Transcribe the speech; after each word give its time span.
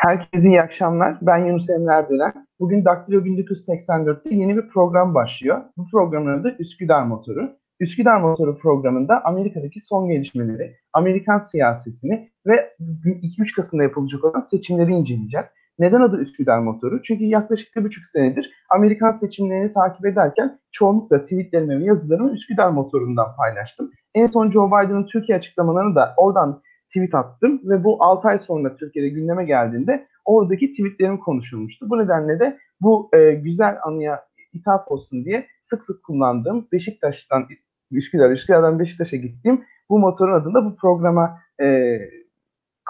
Herkese 0.00 0.48
iyi 0.48 0.62
akşamlar. 0.62 1.18
Ben 1.22 1.44
Yunus 1.44 1.70
Emre 1.70 1.92
Erdönen. 1.92 2.46
Bugün 2.60 2.84
Daktilo 2.84 3.20
1984'te 3.20 4.34
yeni 4.34 4.56
bir 4.56 4.68
program 4.68 5.14
başlıyor. 5.14 5.60
Bu 5.76 5.86
programın 5.90 6.40
adı 6.40 6.56
Üsküdar 6.58 7.02
Motoru. 7.02 7.56
Üsküdar 7.80 8.20
Motoru 8.20 8.58
programında 8.58 9.24
Amerika'daki 9.24 9.80
son 9.80 10.08
gelişmeleri, 10.08 10.76
Amerikan 10.92 11.38
siyasetini 11.38 12.30
ve 12.46 12.72
2-3 13.04 13.56
Kasım'da 13.56 13.82
yapılacak 13.82 14.24
olan 14.24 14.40
seçimleri 14.40 14.92
inceleyeceğiz. 14.92 15.46
Neden 15.78 16.00
adı 16.00 16.16
Üsküdar 16.16 16.58
Motoru? 16.58 17.02
Çünkü 17.02 17.24
yaklaşık 17.24 17.76
bir 17.76 17.84
buçuk 17.84 18.06
senedir 18.06 18.50
Amerikan 18.70 19.16
seçimlerini 19.16 19.72
takip 19.72 20.06
ederken 20.06 20.58
çoğunlukla 20.70 21.24
tweetlerimi 21.24 21.80
ve 21.80 21.84
yazılarımı 21.84 22.32
Üsküdar 22.32 22.70
Motoru'ndan 22.70 23.36
paylaştım. 23.36 23.90
En 24.14 24.26
son 24.26 24.50
Joe 24.50 24.68
Biden'ın 24.68 25.06
Türkiye 25.06 25.38
açıklamalarını 25.38 25.94
da 25.94 26.14
oradan 26.16 26.62
tweet 26.90 27.14
attım 27.14 27.60
ve 27.64 27.84
bu 27.84 28.04
6 28.04 28.28
ay 28.28 28.38
sonra 28.38 28.76
Türkiye'de 28.76 29.08
gündeme 29.08 29.44
geldiğinde 29.44 30.06
oradaki 30.24 30.70
tweetlerim 30.70 31.18
konuşulmuştu. 31.18 31.90
Bu 31.90 31.98
nedenle 31.98 32.40
de 32.40 32.58
bu 32.80 33.10
e, 33.12 33.32
güzel 33.32 33.76
anıya 33.82 34.24
ithaf 34.52 34.88
olsun 34.88 35.24
diye 35.24 35.46
sık 35.60 35.84
sık 35.84 36.02
kullandığım 36.02 36.68
Beşiktaş'tan 36.72 37.46
Üsküdar, 37.90 38.30
Üsküdar'dan 38.30 38.78
Beşiktaş'a 38.78 39.16
gittiğim 39.16 39.64
bu 39.90 39.98
motorun 39.98 40.34
adında 40.34 40.64
bu 40.64 40.76
programa 40.76 41.38
e, 41.62 41.98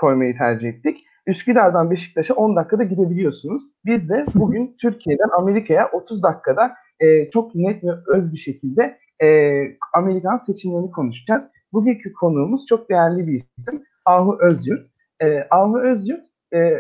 koymayı 0.01 0.39
tercih 0.39 0.69
ettik. 0.69 1.05
Üsküdar'dan 1.27 1.91
Beşiktaş'a 1.91 2.35
10 2.35 2.57
dakikada 2.57 2.85
gidebiliyorsunuz. 2.85 3.63
Biz 3.85 4.11
de 4.11 4.27
bugün 4.35 4.77
Türkiye'den 4.81 5.29
Amerika'ya 5.39 5.91
30 5.93 6.23
dakikada 6.23 6.73
e, 7.01 7.31
çok 7.31 7.55
net 7.55 7.85
ve 7.85 7.91
öz 8.07 8.33
bir 8.33 8.39
şekilde 8.39 8.99
e, 9.23 9.63
Amerikan 9.95 10.37
seçimlerini 10.37 10.91
konuşacağız. 10.91 11.49
Bugünkü 11.73 12.13
konuğumuz 12.13 12.67
çok 12.67 12.91
değerli 12.91 13.27
bir 13.27 13.43
isim. 13.59 13.85
Ahu 14.05 14.39
Özyurt. 14.41 14.87
E, 15.23 15.47
Ahu 15.51 15.81
Özyurt 15.81 16.25
e, 16.55 16.73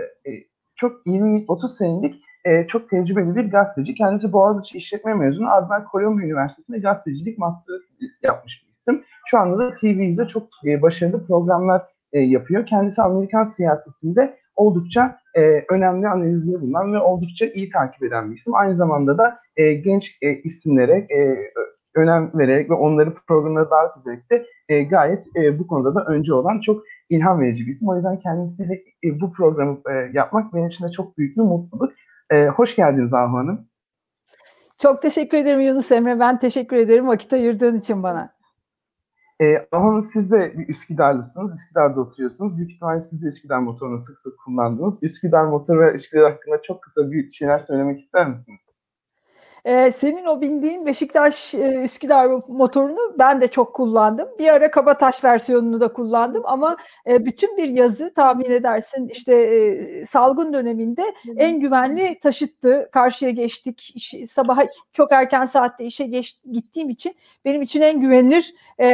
çok 0.75 1.06
20-30 1.06 1.69
senelik 1.69 2.14
e, 2.44 2.67
çok 2.67 2.91
tecrübeli 2.91 3.36
bir 3.36 3.50
gazeteci. 3.50 3.94
Kendisi 3.94 4.33
Boğaziçi 4.33 4.78
İşletme 4.78 5.14
mezunu. 5.14 5.50
Ardından 5.50 5.84
Kolombiya 5.84 6.28
Üniversitesi'nde 6.28 6.78
gazetecilik 6.78 7.39
master 7.39 7.77
yapmış 8.22 8.64
bir 8.64 8.70
isim. 8.72 9.05
Şu 9.27 9.39
anda 9.39 9.59
da 9.59 9.75
TV'de 9.75 10.27
çok 10.28 10.48
e, 10.67 10.83
başarılı 10.83 11.27
programlar 11.27 11.83
e, 12.12 12.20
yapıyor. 12.20 12.67
Kendisi 12.67 13.03
Amerikan 13.03 13.44
siyasetinde 13.44 14.37
oldukça 14.56 15.19
e, 15.37 15.64
önemli 15.70 16.09
analizleri 16.09 16.61
bulunan 16.61 16.92
ve 16.92 16.98
oldukça 16.98 17.47
iyi 17.47 17.70
takip 17.70 18.03
eden 18.03 18.31
bir 18.31 18.37
isim. 18.37 18.55
Aynı 18.55 18.77
zamanda 18.77 19.19
da 19.19 19.39
e, 19.56 19.72
genç 19.72 20.19
e, 20.22 20.33
isimlere 20.34 20.92
e, 20.92 21.37
önem 21.94 22.31
vererek 22.34 22.70
ve 22.70 22.75
onları 22.75 23.14
programına 23.28 23.70
davet 23.70 23.92
ederek 24.03 24.31
de 24.31 24.47
e, 24.69 24.83
gayet 24.83 25.25
e, 25.37 25.59
bu 25.59 25.66
konuda 25.66 25.94
da 25.94 26.05
önce 26.05 26.34
olan 26.34 26.61
çok 26.61 26.83
ilham 27.11 27.41
verici 27.41 27.66
bir 27.66 27.70
isim. 27.70 27.89
O 27.89 27.97
yüzden 27.97 28.19
kendisiyle 28.19 28.75
e, 29.05 29.20
bu 29.20 29.33
programı 29.33 29.80
e, 29.91 30.11
yapmak 30.12 30.55
benim 30.55 30.69
için 30.69 30.84
de 30.84 30.92
çok 30.92 31.19
büyük 31.19 31.36
bir 31.36 31.42
mutluluk. 31.42 31.92
E, 32.30 32.47
hoş 32.47 32.77
geldiniz 32.77 33.14
Ahu 33.14 33.36
Hanım. 33.36 33.69
Çok 34.78 35.03
teşekkür 35.03 35.38
ederim 35.38 35.61
Yunus 35.61 35.92
Emre. 35.92 36.20
Ben 36.20 36.38
teşekkür 36.38 36.77
ederim 36.77 37.08
vakit 37.08 37.33
ayırdığın 37.33 37.78
için 37.78 38.03
bana. 38.03 38.33
E, 39.41 39.56
Ahu 39.72 39.84
Hanım 39.84 40.03
siz 40.03 40.31
de 40.31 40.58
bir 40.58 40.69
Üsküdarlısınız. 40.69 41.53
Üsküdar'da 41.55 42.00
oturuyorsunuz. 42.00 42.56
Büyük 42.56 42.70
ihtimalle 42.70 43.03
siz 43.03 43.22
de 43.22 43.27
Üsküdar 43.27 43.58
motorunu 43.58 44.00
sık 44.00 44.19
sık 44.19 44.38
kullandınız. 44.44 45.03
Üsküdar 45.03 45.44
motoru 45.44 45.81
ve 45.81 45.92
Üsküdar 45.92 46.33
hakkında 46.33 46.62
çok 46.62 46.83
kısa 46.83 47.11
bir 47.11 47.33
şeyler 47.33 47.58
söylemek 47.58 48.00
ister 48.00 48.28
misiniz? 48.28 48.61
Ee, 49.64 49.92
senin 49.98 50.25
o 50.25 50.41
bindiğin 50.41 50.86
Beşiktaş 50.86 51.55
e, 51.55 51.83
Üsküdar 51.84 52.30
motorunu 52.48 53.14
ben 53.19 53.41
de 53.41 53.48
çok 53.48 53.75
kullandım. 53.75 54.28
Bir 54.39 54.48
ara 54.48 54.70
Kabataş 54.70 55.25
versiyonunu 55.25 55.80
da 55.80 55.92
kullandım 55.92 56.42
ama 56.47 56.77
e, 57.06 57.25
bütün 57.25 57.56
bir 57.56 57.69
yazı 57.69 58.14
tahmin 58.14 58.50
edersin 58.50 59.08
işte 59.08 59.34
e, 59.34 60.06
salgın 60.06 60.53
döneminde 60.53 61.14
en 61.36 61.61
güvenli 61.61 62.19
taşıttı. 62.20 62.88
Karşıya 62.92 63.31
geçtik. 63.31 63.92
İş, 63.94 64.14
sabaha 64.31 64.62
çok 64.93 65.12
erken 65.12 65.47
saatte 65.47 65.84
işe 65.84 66.04
geç, 66.04 66.37
gittiğim 66.53 66.88
için 66.88 67.15
benim 67.44 67.62
için 67.62 67.82
en 67.82 68.00
güvenilir 68.00 68.54
e, 68.78 68.88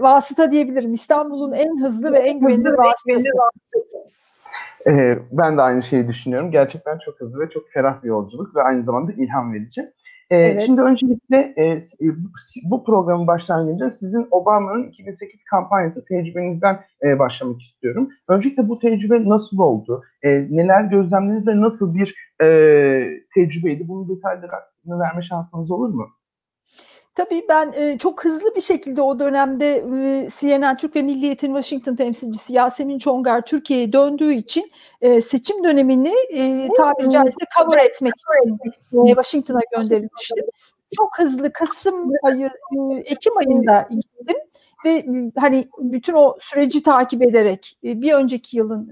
vasıta 0.00 0.50
diyebilirim. 0.50 0.92
İstanbul'un 0.92 1.52
en 1.52 1.80
hızlı 1.80 2.12
ve 2.12 2.18
en 2.18 2.40
güvenilir 2.40 2.72
vasıtası. 2.72 3.24
Ee, 4.86 5.18
ben 5.32 5.58
de 5.58 5.62
aynı 5.62 5.82
şeyi 5.82 6.08
düşünüyorum. 6.08 6.50
Gerçekten 6.50 6.98
çok 6.98 7.20
hızlı 7.20 7.40
ve 7.40 7.50
çok 7.50 7.70
ferah 7.70 8.02
bir 8.02 8.08
yolculuk 8.08 8.56
ve 8.56 8.62
aynı 8.62 8.84
zamanda 8.84 9.12
ilham 9.12 9.52
verici. 9.52 9.92
Ee, 10.30 10.36
evet. 10.36 10.62
Şimdi 10.66 10.80
öncelikle 10.80 11.54
e, 11.58 11.78
bu 12.64 12.84
programın 12.84 13.26
başlangıcında 13.26 13.90
sizin 13.90 14.26
Obama'nın 14.30 14.88
2008 14.88 15.44
kampanyası 15.44 16.04
tecrübenizden 16.04 16.80
e, 17.04 17.18
başlamak 17.18 17.62
istiyorum. 17.62 18.08
Öncelikle 18.28 18.68
bu 18.68 18.78
tecrübe 18.78 19.28
nasıl 19.28 19.58
oldu? 19.58 20.02
E, 20.22 20.28
neler 20.30 20.84
gözlemlediniz 20.84 21.48
ve 21.48 21.60
nasıl 21.60 21.94
bir 21.94 22.14
e, 22.42 22.46
tecrübeydi? 23.34 23.88
Bunun 23.88 24.16
detaylarını 24.16 25.00
verme 25.00 25.22
şansınız 25.22 25.70
olur 25.70 25.88
mu? 25.88 26.08
Tabii 27.14 27.42
ben 27.48 27.72
e, 27.76 27.98
çok 27.98 28.24
hızlı 28.24 28.54
bir 28.56 28.60
şekilde 28.60 29.02
o 29.02 29.18
dönemde 29.18 29.76
e, 29.76 30.28
CNN 30.38 30.76
Türk 30.76 30.96
ve 30.96 31.02
Milliyet'in 31.02 31.46
Washington 31.46 31.96
temsilcisi 31.96 32.52
Yasemin 32.52 32.98
Çongar 32.98 33.46
Türkiye'ye 33.46 33.92
döndüğü 33.92 34.32
için 34.34 34.72
e, 35.00 35.20
seçim 35.20 35.64
dönemini 35.64 36.14
e, 36.32 36.68
tabiri 36.76 37.10
caizse 37.10 37.44
cover 37.58 37.78
etmek 37.78 38.12
için 38.16 38.58
e, 39.06 39.08
Washington'a 39.08 39.60
gönderilmişti. 39.76 40.40
Çok 40.96 41.18
hızlı 41.18 41.52
Kasım 41.52 42.12
ayı, 42.22 42.50
Ekim 43.04 43.36
ayında 43.36 43.88
gittim 43.90 44.36
ve 44.84 45.04
hani 45.36 45.68
bütün 45.78 46.14
o 46.14 46.36
süreci 46.40 46.82
takip 46.82 47.22
ederek 47.22 47.78
bir 47.84 48.12
önceki 48.12 48.56
yılın 48.56 48.90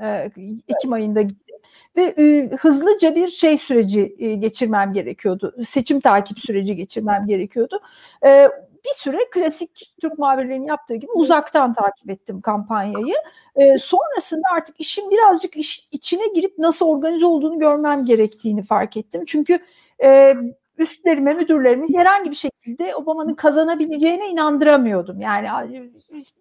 Ekim 0.69 0.93
ayında 0.93 1.23
gittim 1.23 1.48
ve 1.97 2.03
e, 2.03 2.57
hızlıca 2.57 3.15
bir 3.15 3.29
şey 3.29 3.59
süreci 3.59 4.17
e, 4.19 4.35
geçirmem 4.35 4.93
gerekiyordu. 4.93 5.55
Seçim 5.67 6.01
takip 6.01 6.39
süreci 6.39 6.77
geçirmem 6.77 7.27
gerekiyordu. 7.27 7.81
E, 8.25 8.49
bir 8.85 8.95
süre 8.95 9.19
klasik 9.31 9.95
Türk 10.01 10.19
muhabirlerinin 10.19 10.67
yaptığı 10.67 10.95
gibi 10.95 11.11
uzaktan 11.13 11.73
takip 11.73 12.11
ettim 12.11 12.41
kampanyayı. 12.41 13.15
E, 13.57 13.79
sonrasında 13.79 14.43
artık 14.55 14.81
işin 14.81 15.11
birazcık 15.11 15.57
iş, 15.57 15.89
içine 15.93 16.29
girip 16.35 16.59
nasıl 16.59 16.87
organize 16.87 17.27
olduğunu 17.27 17.59
görmem 17.59 18.05
gerektiğini 18.05 18.63
fark 18.63 18.97
ettim. 18.97 19.25
Çünkü 19.27 19.59
e, 20.03 20.35
üstlerime, 20.79 21.35
müdürlerime 21.35 21.87
herhangi 21.95 22.31
bir 22.31 22.37
şekilde 22.37 22.97
Obama'nın 22.97 23.35
kazanabileceğine 23.35 24.29
inandıramıyordum. 24.29 25.21
Yani 25.21 25.49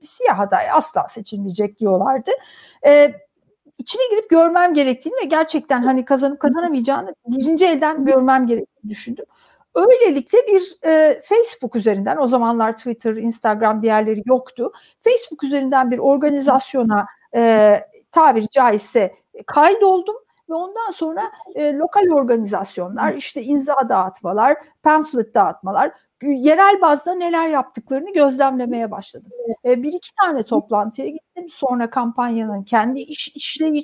siyah 0.01 0.39
aday 0.39 0.71
asla 0.71 1.07
seçilmeyecek 1.07 1.79
diyorlardı. 1.79 2.31
E, 2.87 3.13
içine 3.87 4.01
girip 4.09 4.29
görmem 4.29 4.73
gerektiğini 4.73 5.15
ve 5.21 5.25
gerçekten 5.25 5.81
hani 5.83 6.05
kazanıp 6.05 6.39
kazanamayacağını 6.39 7.15
birinci 7.27 7.65
elden 7.65 8.05
görmem 8.05 8.47
gerektiğini 8.47 8.89
düşündüm. 8.89 9.25
Öylelikle 9.75 10.37
bir 10.47 10.77
e, 10.85 11.21
Facebook 11.23 11.75
üzerinden 11.75 12.17
o 12.17 12.27
zamanlar 12.27 12.77
Twitter, 12.77 13.15
Instagram 13.15 13.81
diğerleri 13.81 14.21
yoktu. 14.25 14.71
Facebook 15.03 15.43
üzerinden 15.43 15.91
bir 15.91 15.99
organizasyona 15.99 17.05
e, 17.35 17.73
tabiri 18.11 18.49
caizse 18.49 19.15
kaydoldum 19.45 20.15
ve 20.49 20.53
ondan 20.53 20.91
sonra 20.91 21.31
e, 21.55 21.73
lokal 21.73 22.09
organizasyonlar 22.09 23.13
işte 23.13 23.43
imza 23.43 23.75
dağıtmalar, 23.89 24.57
pamflet 24.83 25.33
dağıtmalar, 25.33 25.91
yerel 26.23 26.81
bazda 26.81 27.13
neler 27.13 27.47
yaptıklarını 27.49 28.13
gözlemlemeye 28.13 28.91
başladım. 28.91 29.31
E, 29.65 29.83
bir 29.83 29.93
iki 29.93 30.15
tane 30.15 30.43
toplantıya 30.43 31.07
gittim. 31.07 31.49
Sonra 31.49 31.89
kampanyanın 31.89 32.63
kendi 32.63 32.99
iş, 32.99 33.27
işlevi 33.27 33.77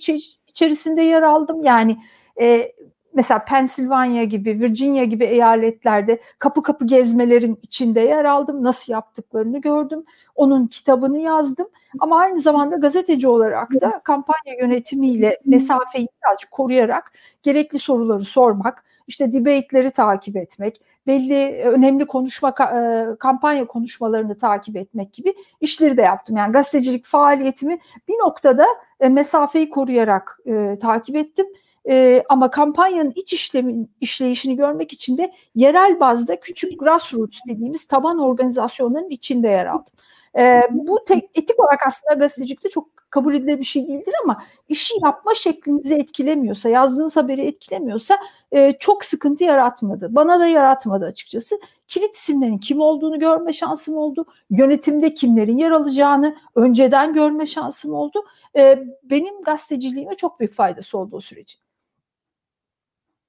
içerisinde 0.48 1.02
yer 1.02 1.22
aldım. 1.22 1.64
Yani 1.64 1.98
e, 2.42 2.72
mesela 3.14 3.46
Pennsylvania 3.46 4.24
gibi, 4.24 4.60
Virginia 4.60 5.04
gibi 5.04 5.24
eyaletlerde 5.26 6.22
kapı 6.40 6.64
kapı 6.64 6.86
gezmelerin 6.86 7.60
içinde 7.62 8.00
yer 8.00 8.26
aldım. 8.26 8.64
Nasıl 8.64 8.94
yaptıklarını 8.94 9.62
gördüm. 9.62 10.04
Onun 10.36 10.68
kitabını 10.68 11.20
yazdım. 11.20 11.68
Ama 12.00 12.18
aynı 12.18 12.40
zamanda 12.40 12.76
gazeteci 12.76 13.28
olarak 13.28 13.82
da 13.82 14.02
kampanya 14.04 14.56
yönetimiyle 14.62 15.40
mesafeyi 15.46 16.08
birazcık 16.24 16.52
koruyarak 16.52 17.14
gerekli 17.44 17.80
soruları 17.80 18.26
sormak, 18.26 18.86
işte 19.08 19.34
debate'leri 19.34 19.92
takip 19.92 20.36
etmek, 20.38 20.82
belli 21.08 21.64
önemli 21.64 22.06
konuşma 22.06 22.50
e, 22.50 23.06
kampanya 23.20 23.68
konuşmalarını 23.68 24.38
takip 24.38 24.78
etmek 24.78 25.14
gibi 25.14 25.34
işleri 25.62 25.98
de 25.98 26.02
yaptım. 26.02 26.38
Yani 26.38 26.52
gazetecilik 26.52 27.06
faaliyetimi 27.06 27.80
bir 28.08 28.14
noktada 28.14 28.66
e, 29.00 29.10
mesafeyi 29.10 29.70
koruyarak 29.70 30.40
e, 30.46 30.80
takip 30.82 31.16
ettim 31.16 31.46
e, 31.90 32.24
ama 32.30 32.50
kampanyanın 32.52 33.14
iç 33.16 33.34
işlemin 33.34 33.92
işleyişini 34.02 34.56
görmek 34.56 34.94
için 34.94 35.18
de 35.18 35.34
yerel 35.56 36.00
bazda 36.00 36.40
küçük 36.40 36.80
grassroots 36.80 37.40
dediğimiz 37.48 37.88
taban 37.88 38.20
organizasyonların 38.20 39.10
içinde 39.10 39.48
yer 39.48 39.66
aldım. 39.66 39.94
E, 40.38 40.62
bu 40.72 41.04
tek, 41.08 41.30
etik 41.36 41.60
olarak 41.60 41.88
aslında 41.88 42.14
gazetecilikte 42.14 42.70
çok 42.70 42.94
kabul 43.10 43.36
edilebilir 43.36 43.60
bir 43.60 43.64
şey 43.64 43.88
değildir 43.88 44.14
ama 44.24 44.44
işi 44.70 44.94
yapma 45.04 45.34
şeklinizi 45.34 45.96
etkilemiyorsa, 45.96 46.70
yazdığınız 46.70 47.18
haberi 47.18 47.42
etkilemiyorsa 47.42 48.18
e, 48.52 48.72
çok 48.80 49.06
sıkıntı 49.06 49.44
yaratmadı. 49.44 50.16
Bana 50.16 50.40
da 50.40 50.48
yaratmadı 50.48 51.06
açıkçası. 51.06 51.60
Kilit 51.88 52.16
isimlerin 52.16 52.58
kim 52.58 52.80
olduğunu 52.82 53.20
görme 53.20 53.54
şansım 53.54 53.98
oldu. 53.98 54.26
Yönetimde 54.50 55.14
kimlerin 55.14 55.58
yer 55.58 55.72
alacağını 55.72 56.36
önceden 56.56 57.14
görme 57.14 57.46
şansım 57.46 57.94
oldu. 57.94 58.26
E, 58.58 58.84
benim 59.04 59.42
gazeteciliğime 59.42 60.16
çok 60.16 60.40
büyük 60.40 60.54
faydası 60.54 60.98
oldu 60.98 61.16
o 61.16 61.22
sürecin. 61.22 61.63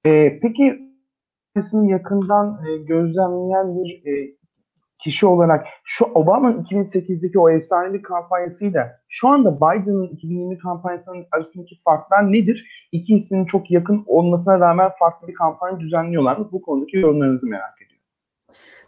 E, 0.05 0.39
peki 0.41 0.79
yakından 1.87 2.61
e, 2.67 2.77
gözlemleyen 2.77 3.75
bir 3.75 4.05
e, 4.05 4.35
kişi 4.99 5.25
olarak 5.25 5.65
şu 5.83 6.05
Obama'nın 6.05 6.63
2008'deki 6.63 7.39
o 7.39 7.49
efsanevi 7.49 8.01
kampanyasıyla 8.01 8.99
şu 9.09 9.27
anda 9.27 9.55
Biden'ın 9.55 10.07
2020 10.07 10.57
kampanyasının 10.57 11.25
arasındaki 11.31 11.75
farklar 11.83 12.31
nedir? 12.31 12.87
İki 12.91 13.15
isminin 13.15 13.45
çok 13.45 13.71
yakın 13.71 14.03
olmasına 14.07 14.59
rağmen 14.59 14.91
farklı 14.99 15.27
bir 15.27 15.33
kampanya 15.33 15.79
düzenliyorlar 15.79 16.37
mı? 16.37 16.49
Bu 16.51 16.61
konudaki 16.61 16.97
yorumlarınızı 16.97 17.49
merak 17.49 17.81
ediyorum. 17.81 17.94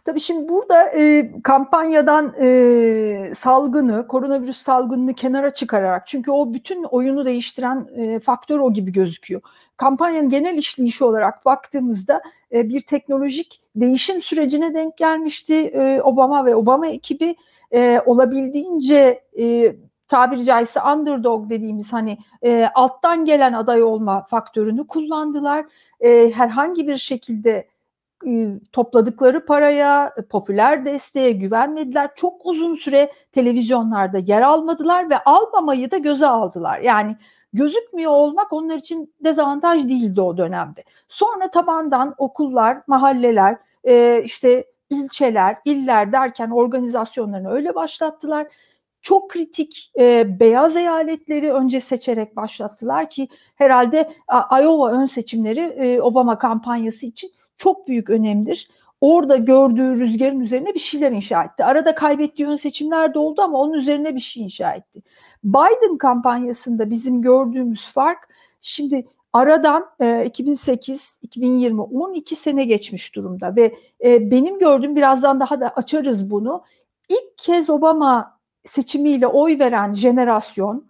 Tabii 0.08 0.20
şimdi 0.20 0.48
burada 0.48 0.90
e, 0.96 1.32
kampanyadan 1.42 2.34
e, 2.40 3.30
salgını, 3.34 4.06
koronavirüs 4.06 4.62
salgınını 4.62 5.14
kenara 5.14 5.50
çıkararak 5.50 6.06
çünkü 6.06 6.30
o 6.30 6.54
bütün 6.54 6.82
oyunu 6.82 7.24
değiştiren 7.24 7.88
e, 7.96 8.20
faktör 8.20 8.58
o 8.58 8.72
gibi 8.72 8.92
gözüküyor. 8.92 9.40
Kampanyanın 9.76 10.28
genel 10.28 10.56
işleyişi 10.56 11.04
olarak 11.04 11.44
baktığımızda 11.44 12.22
e, 12.52 12.68
bir 12.68 12.80
teknolojik 12.80 13.60
değişim 13.76 14.22
sürecine 14.22 14.74
denk 14.74 14.96
gelmişti 14.96 15.54
e, 15.54 16.00
Obama 16.02 16.46
ve 16.46 16.56
Obama 16.56 16.86
ekibi 16.86 17.36
e, 17.72 18.00
olabildiğince 18.06 19.24
e, 19.40 19.76
tabiri 20.08 20.44
caizse 20.44 20.80
underdog 20.82 21.50
dediğimiz 21.50 21.92
hani 21.92 22.18
e, 22.42 22.68
alttan 22.74 23.24
gelen 23.24 23.52
aday 23.52 23.82
olma 23.82 24.24
faktörünü 24.24 24.86
kullandılar. 24.86 25.66
E, 26.00 26.30
herhangi 26.30 26.88
bir 26.88 26.96
şekilde 26.96 27.68
topladıkları 28.72 29.46
paraya, 29.46 30.14
popüler 30.30 30.84
desteğe 30.84 31.32
güvenmediler. 31.32 32.10
Çok 32.14 32.46
uzun 32.46 32.74
süre 32.74 33.12
televizyonlarda 33.32 34.18
yer 34.18 34.42
almadılar 34.42 35.10
ve 35.10 35.18
almamayı 35.18 35.90
da 35.90 35.98
göze 35.98 36.26
aldılar. 36.26 36.80
Yani 36.80 37.16
gözükmüyor 37.52 38.12
olmak 38.12 38.52
onlar 38.52 38.76
için 38.76 39.14
dezavantaj 39.24 39.84
değildi 39.84 40.20
o 40.20 40.36
dönemde. 40.36 40.84
Sonra 41.08 41.50
tabandan 41.50 42.14
okullar, 42.18 42.82
mahalleler, 42.86 43.56
işte 44.24 44.64
ilçeler, 44.90 45.56
iller 45.64 46.12
derken 46.12 46.50
organizasyonlarını 46.50 47.50
öyle 47.50 47.74
başlattılar. 47.74 48.46
Çok 49.02 49.30
kritik 49.30 49.92
e, 49.98 50.40
beyaz 50.40 50.76
eyaletleri 50.76 51.52
önce 51.52 51.80
seçerek 51.80 52.36
başlattılar 52.36 53.10
ki 53.10 53.28
herhalde 53.56 54.10
Iowa 54.60 54.90
ön 54.90 55.06
seçimleri 55.06 55.60
e, 55.60 56.00
Obama 56.00 56.38
kampanyası 56.38 57.06
için 57.06 57.30
çok 57.58 57.88
büyük 57.88 58.10
önemdir. 58.10 58.68
Orada 59.00 59.36
gördüğü 59.36 60.00
rüzgarın 60.00 60.40
üzerine 60.40 60.74
bir 60.74 60.78
şeyler 60.78 61.12
inşa 61.12 61.42
etti. 61.42 61.64
Arada 61.64 61.94
kaybettiği 61.94 62.48
ön 62.48 62.56
seçimler 62.56 63.14
de 63.14 63.18
oldu 63.18 63.42
ama 63.42 63.58
onun 63.58 63.72
üzerine 63.72 64.14
bir 64.14 64.20
şey 64.20 64.42
inşa 64.42 64.72
etti. 64.72 65.02
Biden 65.44 65.98
kampanyasında 65.98 66.90
bizim 66.90 67.22
gördüğümüz 67.22 67.92
fark 67.92 68.28
şimdi 68.60 69.06
aradan 69.32 69.86
e, 70.00 70.24
2008, 70.26 71.18
2020, 71.22 71.82
12 71.82 72.36
sene 72.36 72.64
geçmiş 72.64 73.14
durumda 73.14 73.56
ve 73.56 73.74
e, 74.04 74.30
benim 74.30 74.58
gördüğüm 74.58 74.96
birazdan 74.96 75.40
daha 75.40 75.60
da 75.60 75.68
açarız 75.68 76.30
bunu. 76.30 76.64
İlk 77.08 77.38
kez 77.38 77.70
Obama 77.70 78.38
seçimiyle 78.64 79.26
oy 79.26 79.58
veren 79.58 79.92
jenerasyon 79.92 80.88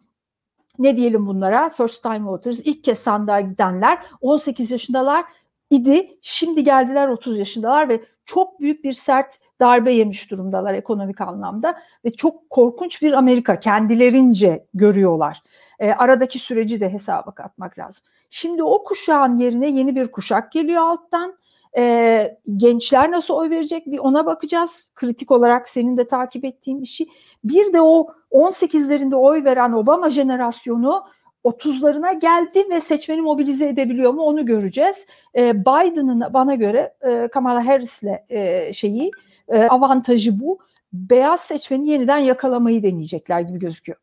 ne 0.79 0.97
diyelim 0.97 1.27
bunlara 1.27 1.69
first 1.69 2.03
time 2.03 2.27
voters 2.27 2.61
ilk 2.65 2.85
kez 2.85 2.99
sandığa 2.99 3.41
gidenler 3.41 3.99
18 4.21 4.71
yaşındalar 4.71 5.25
idi. 5.71 6.19
Şimdi 6.23 6.65
geldiler 6.65 7.09
30 7.09 7.39
yaşındalar 7.39 7.89
ve 7.89 8.01
çok 8.25 8.61
büyük 8.61 8.85
bir 8.85 8.93
sert 8.93 9.39
darbe 9.61 9.93
yemiş 9.93 10.31
durumdalar 10.31 10.75
ekonomik 10.75 11.21
anlamda 11.21 11.79
ve 12.05 12.13
çok 12.13 12.51
korkunç 12.51 13.03
bir 13.03 13.13
Amerika 13.13 13.61
kendilerince 13.61 14.67
görüyorlar. 14.75 15.43
E, 15.79 15.91
aradaki 15.91 16.39
süreci 16.39 16.81
de 16.81 16.93
hesaba 16.93 17.31
katmak 17.31 17.79
lazım. 17.79 18.05
Şimdi 18.31 18.63
o 18.63 18.85
kuşağın 18.85 19.39
yerine 19.39 19.69
yeni 19.69 19.97
bir 19.97 20.13
kuşak 20.13 20.53
geliyor 20.53 20.83
alttan. 20.83 21.39
E, 21.77 22.39
gençler 22.57 23.11
nasıl 23.11 23.35
oy 23.35 23.51
verecek 23.51 23.87
bir 23.87 23.99
ona 23.99 24.27
bakacağız. 24.27 24.85
Kritik 24.95 25.31
olarak 25.31 25.69
senin 25.69 25.97
de 25.97 26.07
takip 26.07 26.45
ettiğin 26.45 26.83
bir 26.83 26.87
şey. 26.87 27.09
Bir 27.45 27.73
de 27.73 27.81
o 27.81 28.07
18'lerinde 28.33 29.15
oy 29.15 29.45
veren 29.45 29.73
Obama 29.73 30.11
jenerasyonu 30.11 31.05
30'larına 31.45 32.21
geldi 32.21 32.71
ve 32.71 32.81
seçmeni 32.81 33.21
mobilize 33.21 33.69
edebiliyor 33.69 34.13
mu 34.13 34.23
onu 34.23 34.47
göreceğiz. 34.47 35.07
E, 35.37 35.61
Biden'ın 35.61 36.35
bana 36.35 36.55
göre 36.55 36.95
e, 37.07 37.29
Kamala 37.33 37.67
Harris'le 37.67 38.19
e, 38.29 38.73
şeyi 38.73 39.11
e, 39.49 39.63
avantajı 39.63 40.41
bu. 40.41 40.59
Beyaz 40.93 41.41
seçmeni 41.41 41.89
yeniden 41.89 42.19
yakalamayı 42.19 42.83
deneyecekler 42.83 43.41
gibi 43.41 43.59
gözüküyor. 43.59 43.99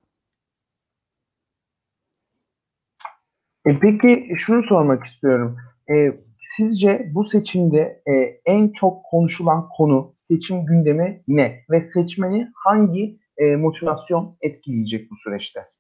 E 3.65 3.79
peki 3.79 4.27
şunu 4.37 4.63
sormak 4.63 5.05
istiyorum. 5.05 5.57
E, 5.89 5.95
sizce 6.37 7.11
bu 7.13 7.23
seçimde 7.23 8.01
e, 8.07 8.13
en 8.45 8.69
çok 8.69 9.03
konuşulan 9.03 9.69
konu 9.69 10.13
seçim 10.17 10.65
gündemi 10.65 11.23
ne 11.27 11.65
ve 11.69 11.81
seçmeni 11.81 12.51
hangi 12.55 13.19
e, 13.37 13.55
motivasyon 13.55 14.37
etkileyecek 14.41 15.11
bu 15.11 15.15
süreçte? 15.15 15.74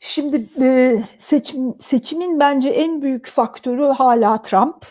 Şimdi 0.00 0.48
e, 0.60 1.02
seçim, 1.18 1.74
seçimin 1.80 2.40
bence 2.40 2.68
en 2.68 3.02
büyük 3.02 3.26
faktörü 3.26 3.84
hala 3.84 4.42
Trump. 4.42 4.86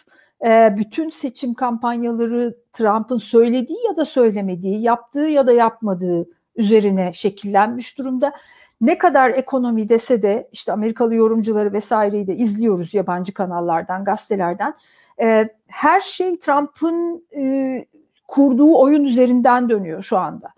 E, 0.45 0.75
bütün 0.77 1.09
seçim 1.09 1.53
kampanyaları 1.53 2.57
Trump'ın 2.73 3.17
söylediği 3.17 3.79
ya 3.87 3.97
da 3.97 4.05
söylemediği, 4.05 4.81
yaptığı 4.81 5.19
ya 5.19 5.47
da 5.47 5.53
yapmadığı 5.53 6.29
üzerine 6.55 7.13
şekillenmiş 7.13 7.97
durumda. 7.97 8.33
Ne 8.81 8.97
kadar 8.97 9.29
ekonomi 9.29 9.89
dese 9.89 10.21
de 10.21 10.49
işte 10.51 10.71
Amerikalı 10.71 11.15
yorumcuları 11.15 11.73
vesaireyi 11.73 12.27
de 12.27 12.35
izliyoruz 12.35 12.93
yabancı 12.93 13.33
kanallardan, 13.33 14.03
gazetelerden. 14.03 14.73
E, 15.21 15.49
her 15.67 15.99
şey 15.99 16.39
Trump'ın 16.39 17.27
kurduğu 18.27 18.79
oyun 18.79 19.03
üzerinden 19.03 19.69
dönüyor 19.69 20.01
şu 20.01 20.17
anda. 20.17 20.53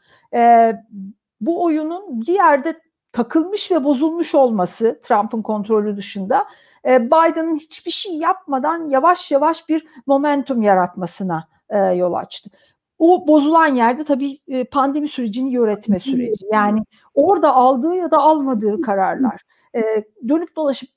Bu 1.41 1.63
oyunun 1.63 2.21
bir 2.21 2.33
yerde 2.33 2.73
takılmış 3.11 3.71
ve 3.71 3.83
bozulmuş 3.83 4.35
olması 4.35 4.99
Trump'ın 5.03 5.41
kontrolü 5.41 5.97
dışında 5.97 6.45
e, 6.85 7.05
Biden'ın 7.05 7.55
hiçbir 7.55 7.91
şey 7.91 8.17
yapmadan 8.17 8.89
yavaş 8.89 9.31
yavaş 9.31 9.69
bir 9.69 9.87
momentum 10.07 10.61
yaratmasına 10.61 11.47
e, 11.69 11.77
yol 11.79 12.13
açtı. 12.13 12.49
O 12.99 13.27
bozulan 13.27 13.67
yerde 13.67 14.03
tabii 14.03 14.39
e, 14.47 14.63
pandemi 14.63 15.07
sürecini 15.07 15.51
yönetme 15.51 15.99
süreci. 15.99 16.45
Yani 16.51 16.83
orada 17.13 17.53
aldığı 17.53 17.95
ya 17.95 18.11
da 18.11 18.17
almadığı 18.17 18.81
kararlar. 18.81 19.41
Dönüp 20.27 20.55
dolaşıp 20.55 20.89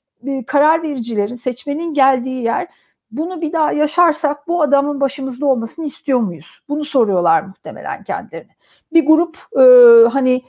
karar 0.47 0.83
vericilerin, 0.83 1.35
seçmenin 1.35 1.93
geldiği 1.93 2.43
yer 2.43 2.67
bunu 3.13 3.41
bir 3.41 3.53
daha 3.53 3.71
yaşarsak 3.71 4.47
bu 4.47 4.61
adamın 4.61 5.01
başımızda 5.01 5.45
olmasını 5.45 5.85
istiyor 5.85 6.19
muyuz? 6.19 6.59
Bunu 6.69 6.85
soruyorlar 6.85 7.41
muhtemelen 7.41 8.03
kendilerine. 8.03 8.51
Bir 8.93 9.05
grup 9.05 9.37
e, 9.59 9.63
hani 10.09 10.41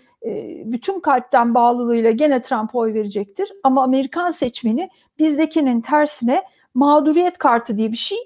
bütün 0.64 1.00
kalpten 1.00 1.54
bağlılığıyla 1.54 2.10
gene 2.10 2.42
Trump'a 2.42 2.78
oy 2.78 2.94
verecektir. 2.94 3.52
Ama 3.62 3.82
Amerikan 3.82 4.30
seçmeni 4.30 4.90
bizdekinin 5.18 5.80
tersine 5.80 6.42
mağduriyet 6.74 7.38
kartı 7.38 7.76
diye 7.76 7.92
bir 7.92 7.96
şey 7.96 8.18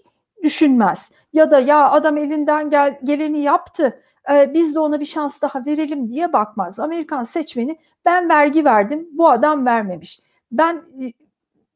düşünmez. 0.43 1.11
Ya 1.33 1.51
da 1.51 1.61
ya 1.61 1.91
adam 1.91 2.19
elinden 2.19 2.71
gel, 2.71 2.99
geleni 3.05 3.41
yaptı 3.41 4.03
biz 4.31 4.75
de 4.75 4.79
ona 4.79 5.01
bir 5.01 5.05
şans 5.05 5.43
daha 5.43 5.67
verelim 5.67 6.09
diye 6.09 6.33
bakmaz. 6.33 6.81
Amerikan 6.81 7.23
seçmeni 7.23 7.79
ben 8.05 8.29
vergi 8.29 8.65
verdim 8.65 9.09
bu 9.13 9.31
adam 9.31 9.67
vermemiş. 9.67 10.21
Ben 10.53 10.85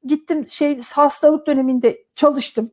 gittim 0.04 0.46
şey 0.46 0.80
hastalık 0.94 1.46
döneminde 1.46 2.04
çalıştım 2.14 2.70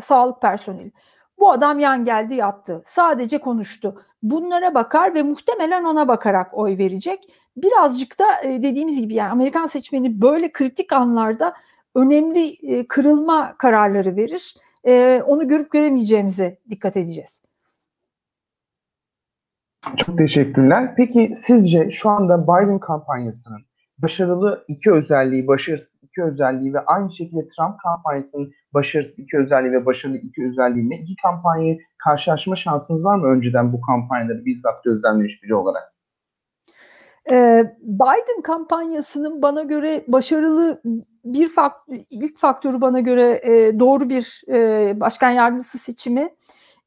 sağlık 0.00 0.42
personeli. 0.42 0.92
Bu 1.38 1.50
adam 1.50 1.78
yan 1.78 2.04
geldi 2.04 2.34
yattı. 2.34 2.82
Sadece 2.86 3.38
konuştu. 3.38 4.02
Bunlara 4.22 4.74
bakar 4.74 5.14
ve 5.14 5.22
muhtemelen 5.22 5.84
ona 5.84 6.08
bakarak 6.08 6.58
oy 6.58 6.78
verecek. 6.78 7.32
Birazcık 7.56 8.18
da 8.18 8.24
e, 8.42 8.62
dediğimiz 8.62 9.00
gibi 9.00 9.14
yani 9.14 9.30
Amerikan 9.30 9.66
seçmeni 9.66 10.20
böyle 10.20 10.52
kritik 10.52 10.92
anlarda 10.92 11.54
önemli 11.94 12.56
e, 12.62 12.86
kırılma 12.86 13.56
kararları 13.58 14.16
verir. 14.16 14.56
E, 14.86 15.22
onu 15.26 15.48
görüp 15.48 15.70
göremeyeceğimize 15.70 16.58
dikkat 16.70 16.96
edeceğiz. 16.96 17.40
Çok 19.96 20.18
teşekkürler. 20.18 20.94
Peki 20.96 21.32
sizce 21.36 21.90
şu 21.90 22.10
anda 22.10 22.42
Biden 22.42 22.78
kampanyasının 22.78 23.60
başarılı 23.98 24.64
iki 24.68 24.90
özelliği, 24.90 25.46
başarısız 25.46 26.00
iki 26.14 26.22
özelliği 26.22 26.74
ve 26.74 26.80
aynı 26.80 27.12
şekilde 27.12 27.48
Trump 27.48 27.80
kampanyasının 27.80 28.52
başarısız 28.74 29.18
iki 29.18 29.38
özelliği 29.38 29.72
ve 29.72 29.86
başarılı 29.86 30.16
iki 30.16 30.44
özelliğine 30.48 30.96
iki 30.96 31.14
kampanyayı 31.22 31.78
karşılaşma 32.04 32.56
şansınız 32.56 33.04
var 33.04 33.16
mı 33.16 33.26
önceden 33.26 33.72
bu 33.72 33.80
kampanyaları 33.80 34.44
bizzat 34.44 34.84
gözlemlemiş 34.84 35.42
biri 35.42 35.54
olarak? 35.54 35.94
Biden 37.82 38.42
kampanyasının 38.44 39.42
bana 39.42 39.62
göre 39.62 40.04
başarılı 40.08 40.82
bir 41.24 41.48
faktör, 41.48 41.96
ilk 42.10 42.38
faktörü 42.38 42.80
bana 42.80 43.00
göre 43.00 43.40
doğru 43.78 44.10
bir 44.10 44.42
başkan 45.00 45.30
yardımcısı 45.30 45.78
seçimi. 45.78 46.28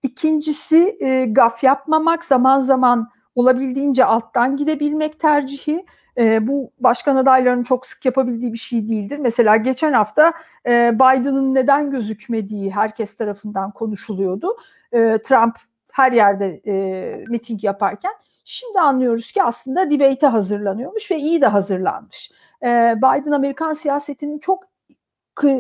İkincisi 0.04 0.98
gaf 1.32 1.64
yapmamak, 1.64 2.26
zaman 2.26 2.60
zaman 2.60 3.10
olabildiğince 3.36 4.06
alttan 4.06 4.58
gidebilmek 4.58 5.20
tercihi. 5.20 5.86
E, 6.18 6.48
bu 6.48 6.72
başkan 6.80 7.16
adaylarının 7.16 7.64
çok 7.64 7.88
sık 7.88 8.06
yapabildiği 8.06 8.54
bir 8.54 8.58
şey 8.58 8.90
değildir. 8.90 9.18
Mesela 9.18 9.58
geçen 9.58 9.94
hafta 9.94 10.34
e, 10.68 10.92
Biden'ın 10.96 11.56
neden 11.56 11.92
gözükmediği 11.92 12.72
herkes 12.72 13.18
tarafından 13.18 13.72
konuşuluyordu. 13.72 14.58
E, 14.92 15.18
Trump 15.24 15.56
her 15.92 16.12
yerde 16.12 16.62
e, 16.68 17.26
miting 17.28 17.64
yaparken 17.64 18.14
şimdi 18.46 18.80
anlıyoruz 18.80 19.32
ki 19.32 19.44
aslında 19.44 19.92
debate'e 19.92 20.30
hazırlanıyormuş 20.30 21.12
ve 21.12 21.18
iyi 21.18 21.42
de 21.42 21.48
hazırlanmış. 21.48 22.32
E, 22.64 22.94
Biden 22.98 23.32
Amerikan 23.32 23.74
siyasetinin 23.74 24.40
çok 24.40 24.64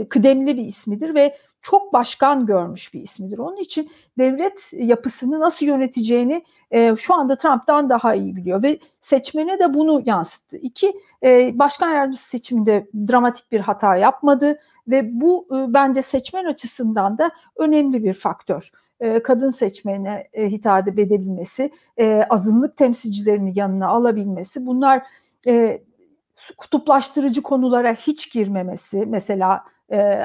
kıdemli 0.09 0.57
bir 0.57 0.65
ismidir 0.65 1.15
ve 1.15 1.37
çok 1.61 1.93
başkan 1.93 2.45
görmüş 2.45 2.93
bir 2.93 3.01
ismidir. 3.01 3.37
Onun 3.37 3.57
için 3.57 3.91
devlet 4.17 4.73
yapısını 4.73 5.39
nasıl 5.39 5.65
yöneteceğini 5.65 6.45
e, 6.71 6.95
şu 6.95 7.13
anda 7.13 7.35
Trump'tan 7.35 7.89
daha 7.89 8.15
iyi 8.15 8.35
biliyor 8.35 8.63
ve 8.63 8.79
seçmene 9.01 9.59
de 9.59 9.73
bunu 9.73 10.01
yansıttı. 10.05 10.57
İki, 10.57 10.93
e, 11.23 11.59
başkan 11.59 11.91
yardımcısı 11.91 12.29
seçiminde 12.29 12.87
dramatik 13.07 13.51
bir 13.51 13.59
hata 13.59 13.95
yapmadı 13.95 14.59
ve 14.87 15.21
bu 15.21 15.47
e, 15.51 15.73
bence 15.73 16.01
seçmen 16.01 16.45
açısından 16.45 17.17
da 17.17 17.31
önemli 17.57 18.03
bir 18.03 18.13
faktör. 18.13 18.71
E, 18.99 19.23
kadın 19.23 19.49
seçmene 19.49 20.27
e, 20.33 20.49
hitap 20.49 20.87
edebilmesi, 20.87 21.71
e, 21.97 22.27
azınlık 22.29 22.77
temsilcilerini 22.77 23.59
yanına 23.59 23.87
alabilmesi 23.87 24.65
bunlar 24.65 25.03
kutuplaştırıcı 26.57 27.41
konulara 27.41 27.93
hiç 27.93 28.33
girmemesi 28.33 29.05
mesela 29.05 29.63
e, 29.91 30.21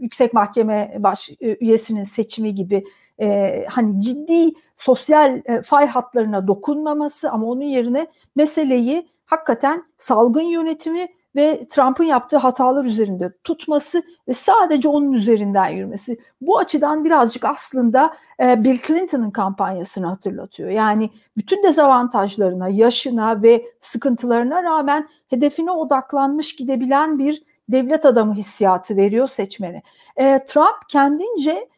yüksek 0.00 0.34
mahkeme 0.34 0.96
baş 0.98 1.30
e, 1.40 1.56
üyesinin 1.60 2.04
seçimi 2.04 2.54
gibi 2.54 2.84
e, 3.20 3.64
hani 3.68 4.00
ciddi 4.00 4.52
sosyal 4.78 5.42
e, 5.44 5.62
fay 5.62 5.86
hatlarına 5.86 6.46
dokunmaması 6.46 7.30
ama 7.30 7.46
onun 7.46 7.64
yerine 7.64 8.06
meseleyi 8.36 9.08
hakikaten 9.26 9.84
salgın 9.98 10.40
yönetimi 10.40 11.08
ve 11.36 11.66
Trump'ın 11.70 12.04
yaptığı 12.04 12.36
hatalar 12.36 12.84
üzerinde 12.84 13.32
tutması 13.44 14.02
ve 14.28 14.32
sadece 14.32 14.88
onun 14.88 15.12
üzerinden 15.12 15.68
yürümesi. 15.68 16.18
Bu 16.40 16.58
açıdan 16.58 17.04
birazcık 17.04 17.44
aslında 17.44 18.14
e, 18.40 18.64
Bill 18.64 18.78
Clinton'ın 18.86 19.30
kampanyasını 19.30 20.06
hatırlatıyor. 20.06 20.70
Yani 20.70 21.10
bütün 21.36 21.62
dezavantajlarına, 21.62 22.68
yaşına 22.68 23.42
ve 23.42 23.64
sıkıntılarına 23.80 24.62
rağmen 24.62 25.08
hedefine 25.28 25.70
odaklanmış 25.70 26.56
gidebilen 26.56 27.18
bir 27.18 27.42
devlet 27.68 28.06
adamı 28.06 28.34
hissiyatı 28.34 28.96
veriyor 28.96 29.28
seçmene. 29.28 29.82
E, 30.16 30.44
Trump 30.44 30.88
kendince 30.88 31.68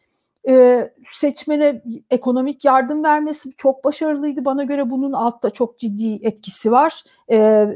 e, 0.49 0.91
seçmene 1.13 1.83
ekonomik 2.11 2.65
yardım 2.65 3.05
vermesi 3.05 3.51
çok 3.57 3.85
başarılıydı. 3.85 4.45
Bana 4.45 4.65
göre 4.65 4.91
bunun 4.91 5.13
altta 5.13 5.51
çok 5.51 5.79
ciddi 5.79 6.27
etkisi 6.27 6.73
var. 6.73 7.05
E, 7.31 7.67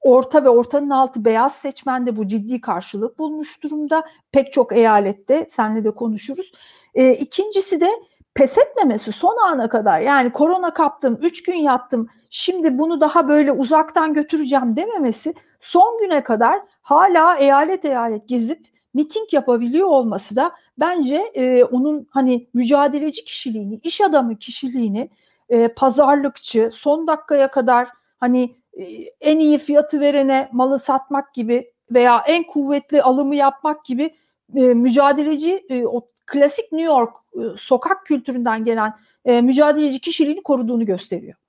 orta 0.00 0.44
ve 0.44 0.48
ortanın 0.48 0.90
altı 0.90 1.24
beyaz 1.24 1.54
seçmende 1.54 2.16
bu 2.16 2.26
ciddi 2.26 2.60
karşılık 2.60 3.18
bulmuş 3.18 3.62
durumda. 3.62 4.04
Pek 4.32 4.52
çok 4.52 4.72
eyalette 4.72 5.46
senle 5.50 5.84
de 5.84 5.90
konuşuruz. 5.90 6.52
E, 6.94 7.12
ikincisi 7.12 7.80
de 7.80 7.88
pes 8.34 8.58
etmemesi 8.58 9.12
son 9.12 9.36
ana 9.46 9.68
kadar 9.68 10.00
yani 10.00 10.32
korona 10.32 10.74
kaptım, 10.74 11.18
üç 11.22 11.42
gün 11.42 11.56
yattım, 11.56 12.08
şimdi 12.30 12.78
bunu 12.78 13.00
daha 13.00 13.28
böyle 13.28 13.52
uzaktan 13.52 14.14
götüreceğim 14.14 14.76
dememesi 14.76 15.34
son 15.62 15.98
güne 15.98 16.24
kadar 16.24 16.60
hala 16.82 17.36
eyalet 17.36 17.84
eyalet 17.84 18.28
gezip 18.28 18.66
miting 18.94 19.32
yapabiliyor 19.32 19.88
olması 19.88 20.36
da 20.36 20.52
bence 20.78 21.16
e, 21.34 21.64
onun 21.64 22.08
hani 22.10 22.48
mücadeleci 22.54 23.24
kişiliğini, 23.24 23.80
iş 23.82 24.00
adamı 24.00 24.38
kişiliğini, 24.38 25.10
e, 25.48 25.68
pazarlıkçı, 25.68 26.70
son 26.72 27.06
dakikaya 27.06 27.50
kadar 27.50 27.88
hani 28.20 28.56
e, 28.72 28.82
en 29.20 29.38
iyi 29.38 29.58
fiyatı 29.58 30.00
verene 30.00 30.48
malı 30.52 30.78
satmak 30.78 31.34
gibi 31.34 31.72
veya 31.90 32.22
en 32.26 32.42
kuvvetli 32.42 33.02
alımı 33.02 33.34
yapmak 33.34 33.84
gibi 33.84 34.14
e, 34.56 34.60
mücadeleci 34.60 35.66
e, 35.68 35.86
o 35.86 36.08
klasik 36.26 36.72
New 36.72 36.92
York 36.92 37.16
e, 37.34 37.40
sokak 37.58 38.06
kültüründen 38.06 38.64
gelen 38.64 38.94
e, 39.24 39.40
mücadeleci 39.40 40.00
kişiliğini 40.00 40.42
koruduğunu 40.42 40.86
gösteriyor. 40.86 41.41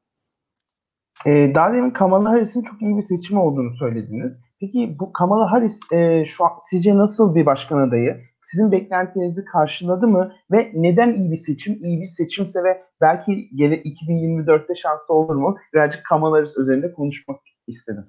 E, 1.26 1.52
daha 1.56 1.74
demin 1.74 1.92
Kamala 1.92 2.30
Harris'in 2.30 2.62
çok 2.62 2.82
iyi 2.82 2.98
bir 2.98 3.02
seçim 3.02 3.38
olduğunu 3.38 3.72
söylediniz. 3.74 4.42
Peki 4.60 4.96
bu 5.00 5.14
Kamala 5.14 5.52
Harris 5.52 5.80
e, 5.92 6.26
şu 6.26 6.46
an 6.46 6.52
sizce 6.70 6.98
nasıl 6.98 7.36
bir 7.36 7.46
başkan 7.46 7.78
adayı? 7.78 8.22
Sizin 8.42 8.72
beklentilerinizi 8.72 9.46
karşıladı 9.46 10.08
mı? 10.08 10.34
Ve 10.52 10.72
neden 10.74 11.14
iyi 11.14 11.32
bir 11.32 11.38
seçim? 11.38 11.78
İyi 11.80 12.02
bir 12.02 12.08
seçimse 12.08 12.64
ve 12.64 12.84
belki 13.02 13.50
gene 13.56 13.76
2024'te 13.76 14.76
şansı 14.76 15.14
olur 15.14 15.36
mu? 15.36 15.58
Birazcık 15.74 16.06
Kamala 16.06 16.38
Harris 16.38 16.58
üzerinde 16.58 16.94
konuşmak 16.94 17.40
istedim. 17.68 18.06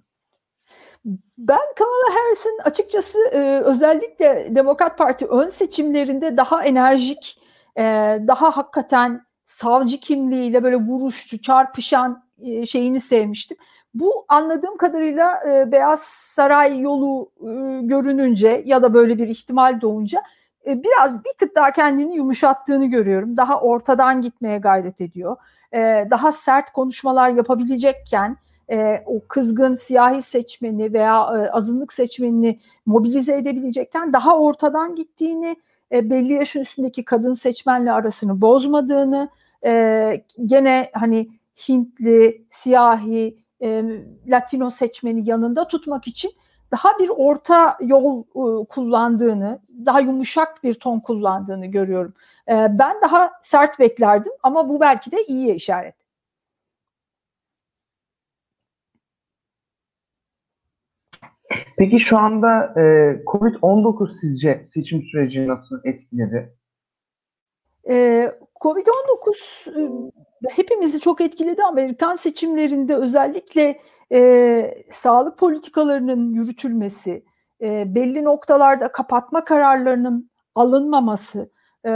Ben 1.39 1.61
Kamala 1.77 2.15
Harris'in 2.15 2.59
açıkçası 2.65 3.19
e, 3.33 3.61
özellikle 3.65 4.49
Demokrat 4.57 4.99
Parti 4.99 5.27
ön 5.27 5.49
seçimlerinde 5.49 6.37
daha 6.37 6.65
enerjik, 6.65 7.39
e, 7.79 7.83
daha 8.29 8.57
hakikaten 8.57 9.21
savcı 9.47 10.01
kimliğiyle 10.01 10.65
böyle 10.65 10.77
vuruşçu, 10.77 11.43
çarpışan 11.43 12.24
şeyini 12.67 13.01
sevmiştim. 13.01 13.57
Bu 13.95 14.25
anladığım 14.29 14.77
kadarıyla 14.77 15.41
e, 15.49 15.73
Beyaz 15.73 16.03
Saray 16.03 16.81
yolu 16.81 17.31
e, 17.41 17.81
görününce 17.87 18.63
ya 18.67 18.83
da 18.83 18.95
böyle 18.95 19.19
bir 19.19 19.29
ihtimal 19.29 19.81
doğunca 19.81 20.23
e, 20.67 20.83
biraz 20.83 21.25
bir 21.25 21.33
tık 21.39 21.55
daha 21.55 21.73
kendini 21.73 22.17
yumuşattığını 22.17 22.87
görüyorum. 22.87 23.37
Daha 23.37 23.61
ortadan 23.61 24.21
gitmeye 24.21 24.59
gayret 24.59 25.01
ediyor. 25.01 25.37
E, 25.73 26.07
daha 26.11 26.33
sert 26.33 26.73
konuşmalar 26.73 27.31
yapabilecekken 27.31 28.37
e, 28.71 29.03
o 29.07 29.21
kızgın 29.29 29.75
siyahi 29.75 30.23
seçmeni 30.23 30.93
veya 30.93 31.17
e, 31.17 31.51
azınlık 31.51 31.93
seçmenini 31.93 32.61
mobilize 32.87 33.37
edebilecekken 33.37 34.13
daha 34.13 34.39
ortadan 34.39 34.95
gittiğini, 34.95 35.57
e, 35.93 36.11
belli 36.11 36.33
yaşın 36.33 36.61
üstündeki 36.61 37.05
kadın 37.05 37.35
seçmenle 37.35 37.93
arasını 37.93 38.41
bozmadığını, 38.41 39.29
e, 39.65 40.25
gene 40.47 40.91
hani 40.93 41.29
Hintli, 41.69 42.47
siyahi, 42.51 43.45
e, 43.63 43.85
Latino 44.27 44.71
seçmeni 44.71 45.29
yanında 45.29 45.69
tutmak 45.69 46.07
için 46.07 46.31
daha 46.71 46.99
bir 46.99 47.09
orta 47.09 47.77
yol 47.81 48.23
e, 48.23 48.67
kullandığını, 48.67 49.61
daha 49.87 50.01
yumuşak 50.01 50.65
bir 50.65 50.75
ton 50.75 51.01
kullandığını 51.01 51.67
görüyorum. 51.67 52.15
E, 52.49 52.53
ben 52.53 52.97
daha 53.03 53.33
sert 53.43 53.79
beklerdim 53.79 54.33
ama 54.43 54.69
bu 54.69 54.81
belki 54.81 55.13
de 55.13 55.25
iyi 55.25 55.55
işaret. 55.55 55.95
Peki 61.79 62.01
şu 62.01 62.19
anda 62.19 62.75
e, 62.77 62.83
COVID-19 63.27 64.09
sizce 64.21 64.65
seçim 64.65 65.03
sürecini 65.03 65.49
nasıl 65.49 65.81
etkiledi? 65.85 66.55
E, 67.89 67.95
Covid-19 68.61 69.71
e, 69.71 70.11
hepimizi 70.51 71.01
çok 71.01 71.21
etkiledi. 71.21 71.63
Amerikan 71.63 72.17
seçimlerinde 72.17 72.97
özellikle 72.97 73.81
e, 74.13 74.85
sağlık 74.91 75.39
politikalarının 75.39 76.33
yürütülmesi, 76.33 77.25
e, 77.63 77.95
belli 77.95 78.25
noktalarda 78.25 78.93
kapatma 78.93 79.45
kararlarının 79.45 80.31
alınmaması, 80.55 81.51
e, 81.87 81.91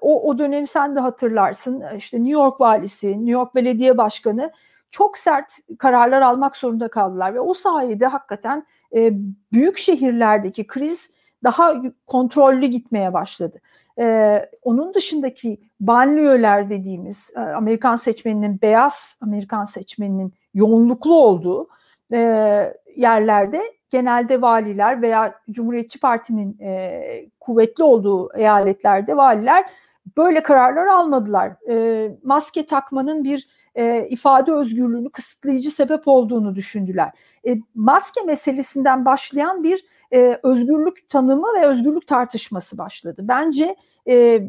o, 0.00 0.28
o 0.28 0.38
dönem 0.38 0.66
sen 0.66 0.96
de 0.96 1.00
hatırlarsın. 1.00 1.82
İşte 1.96 2.16
New 2.16 2.32
York 2.32 2.60
valisi, 2.60 3.08
New 3.08 3.30
York 3.30 3.54
belediye 3.54 3.98
başkanı 3.98 4.52
çok 4.90 5.18
sert 5.18 5.52
kararlar 5.78 6.20
almak 6.20 6.56
zorunda 6.56 6.88
kaldılar 6.88 7.34
ve 7.34 7.40
o 7.40 7.54
sayede 7.54 8.06
hakikaten 8.06 8.66
e, 8.94 9.12
büyük 9.52 9.78
şehirlerdeki 9.78 10.66
kriz 10.66 11.10
daha 11.44 11.82
kontrollü 12.06 12.66
gitmeye 12.66 13.12
başladı. 13.12 13.60
Ee, 13.98 14.46
onun 14.62 14.94
dışındaki 14.94 15.60
banliyöler 15.80 16.70
dediğimiz 16.70 17.30
e, 17.36 17.40
Amerikan 17.40 17.96
seçmeninin 17.96 18.60
beyaz 18.62 19.18
Amerikan 19.20 19.64
seçmeninin 19.64 20.34
yoğunluklu 20.54 21.14
olduğu 21.14 21.68
e, 22.12 22.18
yerlerde 22.96 23.62
genelde 23.90 24.42
valiler 24.42 25.02
veya 25.02 25.34
Cumhuriyetçi 25.50 26.00
Parti'nin 26.00 26.58
e, 26.60 27.30
kuvvetli 27.40 27.84
olduğu 27.84 28.36
eyaletlerde 28.36 29.16
valiler 29.16 29.64
böyle 30.16 30.42
kararlar 30.42 30.86
almadılar. 30.86 31.52
E, 31.68 32.08
maske 32.22 32.66
takmanın 32.66 33.24
bir 33.24 33.48
e, 33.74 34.06
ifade 34.08 34.52
özgürlüğünü 34.52 35.10
kısıtlayıcı 35.10 35.70
sebep 35.70 36.08
olduğunu 36.08 36.54
düşündüler. 36.54 37.10
E, 37.48 37.56
maske 37.74 38.20
meselesinden 38.20 39.04
başlayan 39.04 39.62
bir 39.62 39.84
e, 40.12 40.40
özgürlük 40.42 41.10
tanımı 41.10 41.46
ve 41.60 41.66
özgürlük 41.66 42.06
tartışması 42.06 42.78
başladı. 42.78 43.24
Bence 43.28 43.76
e, 44.08 44.42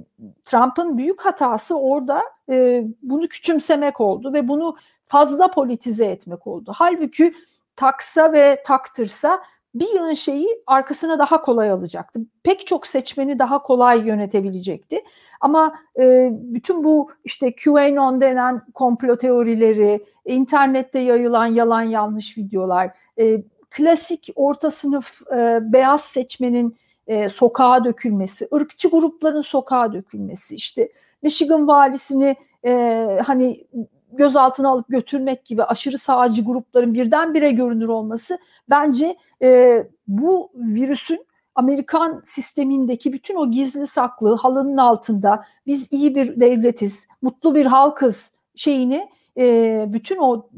Trump'ın 0.45 0.97
büyük 0.97 1.21
hatası 1.21 1.79
orada 1.79 2.21
e, 2.49 2.83
bunu 3.01 3.27
küçümsemek 3.27 4.01
oldu 4.01 4.33
ve 4.33 4.47
bunu 4.47 4.75
fazla 5.05 5.51
politize 5.51 6.05
etmek 6.05 6.47
oldu. 6.47 6.71
Halbuki 6.75 7.33
taksa 7.75 8.33
ve 8.33 8.63
taktırsa 8.65 9.41
bir 9.75 9.93
yığın 9.95 10.13
şeyi 10.13 10.47
arkasına 10.67 11.19
daha 11.19 11.41
kolay 11.41 11.71
alacaktı. 11.71 12.19
Pek 12.43 12.67
çok 12.67 12.87
seçmeni 12.87 13.39
daha 13.39 13.63
kolay 13.63 14.07
yönetebilecekti. 14.07 15.03
Ama 15.41 15.75
e, 15.99 16.29
bütün 16.31 16.83
bu 16.83 17.11
işte 17.23 17.55
QAnon 17.63 18.21
denen 18.21 18.61
komplo 18.73 19.17
teorileri, 19.17 20.03
internette 20.25 20.99
yayılan 20.99 21.45
yalan 21.45 21.81
yanlış 21.81 22.37
videolar, 22.37 22.91
e, 23.19 23.43
klasik 23.69 24.29
orta 24.35 24.71
sınıf 24.71 25.21
e, 25.31 25.59
beyaz 25.73 26.01
seçmenin 26.01 26.77
e, 27.07 27.29
sokağa 27.29 27.83
dökülmesi, 27.83 28.47
ırkçı 28.53 28.89
grupların 28.89 29.41
sokağa 29.41 29.93
dökülmesi, 29.93 30.55
işte 30.55 30.91
Michigan 31.21 31.67
valisini 31.67 32.35
e, 32.65 33.19
hani 33.25 33.67
gözaltına 34.17 34.69
alıp 34.69 34.89
götürmek 34.89 35.45
gibi 35.45 35.63
aşırı 35.63 35.97
sağcı 35.97 36.45
grupların 36.45 36.93
birdenbire 36.93 37.51
görünür 37.51 37.87
olması 37.87 38.37
bence 38.69 39.17
e, 39.41 39.83
bu 40.07 40.51
virüsün 40.55 41.25
Amerikan 41.55 42.21
sistemindeki 42.25 43.13
bütün 43.13 43.35
o 43.35 43.51
gizli 43.51 43.87
saklı 43.87 44.35
halının 44.35 44.77
altında 44.77 45.43
biz 45.65 45.87
iyi 45.91 46.15
bir 46.15 46.39
devletiz, 46.39 47.07
mutlu 47.21 47.55
bir 47.55 47.65
halkız 47.65 48.33
şeyini 48.55 49.09
e, 49.37 49.85
bütün 49.87 50.17
o 50.17 50.49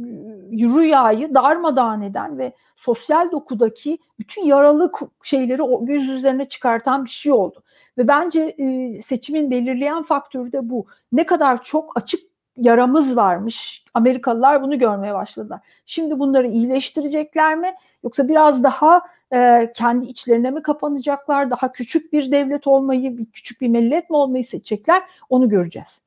rüyayı 0.51 1.35
darmadağın 1.35 2.01
eden 2.01 2.38
ve 2.38 2.53
sosyal 2.75 3.31
dokudaki 3.31 3.97
bütün 4.19 4.45
yaralı 4.45 4.91
şeyleri 5.24 5.91
yüz 5.91 6.09
üzerine 6.09 6.45
çıkartan 6.45 7.05
bir 7.05 7.09
şey 7.09 7.31
oldu. 7.31 7.63
Ve 7.97 8.07
bence 8.07 8.41
e, 8.57 9.01
seçimin 9.01 9.51
belirleyen 9.51 10.03
faktörü 10.03 10.51
de 10.51 10.69
bu. 10.69 10.85
Ne 11.12 11.25
kadar 11.25 11.63
çok 11.63 11.97
açık 11.97 12.35
yaramız 12.57 13.17
varmış. 13.17 13.83
Amerikalılar 13.93 14.62
bunu 14.62 14.79
görmeye 14.79 15.13
başladılar. 15.13 15.59
Şimdi 15.85 16.19
bunları 16.19 16.47
iyileştirecekler 16.47 17.57
mi? 17.57 17.74
Yoksa 18.03 18.27
biraz 18.27 18.63
daha 18.63 19.01
e, 19.33 19.71
kendi 19.75 20.05
içlerine 20.05 20.51
mi 20.51 20.62
kapanacaklar? 20.62 21.50
Daha 21.50 21.71
küçük 21.71 22.13
bir 22.13 22.31
devlet 22.31 22.67
olmayı, 22.67 23.17
bir 23.17 23.25
küçük 23.25 23.62
bir 23.62 23.67
millet 23.67 24.09
mi 24.09 24.15
olmayı 24.15 24.43
seçecekler? 24.43 25.03
Onu 25.29 25.50
göreceğiz. 25.50 26.01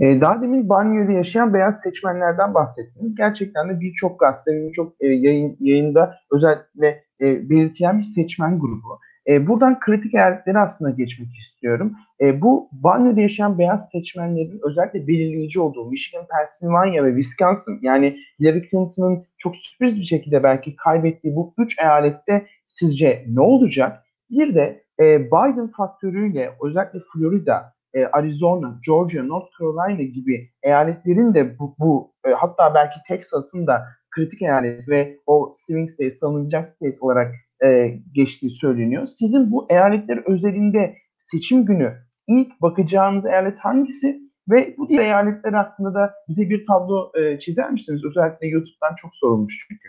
E, 0.00 0.20
daha 0.20 0.42
demin 0.42 0.68
banyoda 0.68 1.12
yaşayan 1.12 1.54
beyaz 1.54 1.80
seçmenlerden 1.80 2.54
bahsettiniz. 2.54 3.14
Gerçekten 3.14 3.68
de 3.68 3.80
birçok 3.80 4.20
gazetenin 4.20 4.68
birçok 4.68 4.92
e, 5.00 5.08
yayın, 5.08 5.56
yayında 5.60 6.14
özellikle 6.30 7.04
e, 7.20 7.50
belirtilen 7.50 7.98
bir 7.98 8.04
seçmen 8.04 8.58
grubu. 8.58 8.98
E, 9.28 9.46
buradan 9.46 9.80
kritik 9.80 10.14
eyaletlere 10.14 10.58
aslında 10.58 10.90
geçmek 10.90 11.36
istiyorum. 11.36 11.92
E, 12.20 12.40
bu 12.42 12.68
banyoda 12.72 13.20
yaşayan 13.20 13.58
beyaz 13.58 13.90
seçmenlerin 13.90 14.60
özellikle 14.62 15.06
belirleyici 15.06 15.60
olduğu 15.60 15.90
Michigan, 15.90 16.26
Pennsylvania 16.26 17.04
ve 17.04 17.10
Wisconsin 17.10 17.78
yani 17.82 18.16
Hillary 18.40 18.70
Clinton'ın 18.70 19.26
çok 19.38 19.56
sürpriz 19.56 20.00
bir 20.00 20.04
şekilde 20.04 20.42
belki 20.42 20.76
kaybettiği 20.76 21.36
bu 21.36 21.54
üç 21.58 21.78
eyalette 21.78 22.46
sizce 22.68 23.24
ne 23.28 23.40
olacak? 23.40 24.04
Bir 24.30 24.54
de 24.54 24.84
e, 25.00 25.26
Biden 25.26 25.68
faktörüyle 25.68 26.50
özellikle 26.64 26.98
Florida, 27.12 27.74
e, 27.94 28.04
Arizona, 28.04 28.80
Georgia, 28.86 29.22
North 29.24 29.48
Carolina 29.58 30.02
gibi 30.02 30.50
eyaletlerin 30.62 31.34
de 31.34 31.58
bu, 31.58 31.74
bu 31.78 32.12
e, 32.26 32.30
hatta 32.30 32.74
belki 32.74 33.00
Texas'ın 33.08 33.66
da 33.66 33.86
kritik 34.10 34.42
eyalet 34.42 34.88
ve 34.88 35.16
o 35.26 35.52
swing 35.56 35.90
state, 35.90 36.10
savunulacak 36.10 36.70
state 36.70 36.96
olarak 37.00 37.34
e, 37.64 37.88
geçtiği 38.12 38.50
söyleniyor. 38.50 39.06
Sizin 39.06 39.50
bu 39.50 39.66
eyaletler 39.70 40.22
özelinde 40.26 40.94
seçim 41.18 41.64
günü 41.64 41.92
ilk 42.26 42.62
bakacağınız 42.62 43.26
eyalet 43.26 43.58
hangisi? 43.58 44.20
Ve 44.50 44.74
bu 44.78 44.88
diğer 44.88 45.04
eyaletler 45.04 45.52
hakkında 45.52 45.94
da 45.94 46.14
bize 46.28 46.50
bir 46.50 46.66
tablo 46.66 47.12
e, 47.14 47.38
çizer 47.38 47.70
misiniz? 47.70 48.04
Özellikle 48.04 48.46
YouTube'dan 48.46 48.94
çok 48.94 49.14
sorulmuş 49.14 49.66
çünkü. 49.68 49.88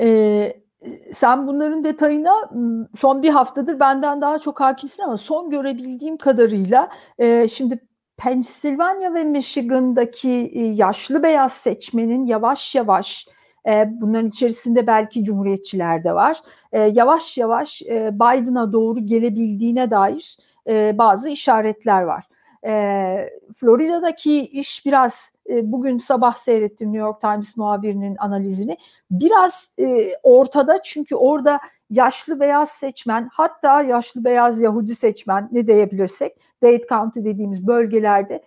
Ee, 0.00 0.52
sen 1.12 1.46
bunların 1.46 1.84
detayına 1.84 2.50
son 2.98 3.22
bir 3.22 3.28
haftadır 3.28 3.80
benden 3.80 4.20
daha 4.20 4.38
çok 4.38 4.60
hakimsin 4.60 5.02
ama 5.02 5.16
son 5.16 5.50
görebildiğim 5.50 6.16
kadarıyla 6.16 6.90
e, 7.18 7.48
şimdi 7.48 7.88
Pennsylvania 8.16 9.14
ve 9.14 9.24
Michigan'daki 9.24 10.50
e, 10.54 10.60
yaşlı 10.60 11.22
beyaz 11.22 11.52
seçmenin 11.52 12.26
yavaş 12.26 12.74
yavaş 12.74 13.28
e, 13.68 13.88
bunların 14.00 14.28
içerisinde 14.28 14.86
belki 14.86 15.24
cumhuriyetçiler 15.24 16.04
de 16.04 16.14
var. 16.14 16.40
E, 16.72 16.80
yavaş 16.80 17.38
yavaş 17.38 17.82
e, 17.82 18.10
Biden'a 18.14 18.72
doğru 18.72 19.06
gelebildiğine 19.06 19.90
dair 19.90 20.38
bazı 20.98 21.30
işaretler 21.30 22.02
var. 22.02 22.24
Florida'daki 23.56 24.40
iş 24.40 24.86
biraz 24.86 25.32
bugün 25.62 25.98
sabah 25.98 26.34
seyrettim 26.34 26.92
New 26.92 27.06
York 27.06 27.20
Times 27.20 27.56
muhabirinin 27.56 28.16
analizini. 28.16 28.76
Biraz 29.10 29.72
ortada 30.22 30.82
çünkü 30.82 31.14
orada 31.14 31.60
yaşlı 31.90 32.40
beyaz 32.40 32.68
seçmen 32.70 33.28
hatta 33.32 33.82
yaşlı 33.82 34.24
beyaz 34.24 34.60
Yahudi 34.60 34.94
seçmen 34.94 35.48
ne 35.52 35.66
diyebilirsek 35.66 36.36
Dade 36.62 36.86
County 36.88 37.20
dediğimiz 37.20 37.66
bölgelerde 37.66 38.42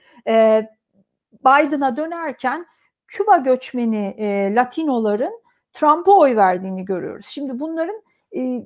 Biden'a 1.46 1.98
dönerken 1.98 2.66
Küba 3.12 3.38
göçmeni 3.38 4.16
e, 4.18 4.56
Latinoların 4.56 5.34
Trump'a 5.74 6.12
oy 6.12 6.36
verdiğini 6.36 6.86
görüyoruz. 6.86 7.26
Şimdi 7.26 7.60
bunların 7.60 8.02
e, 8.36 8.66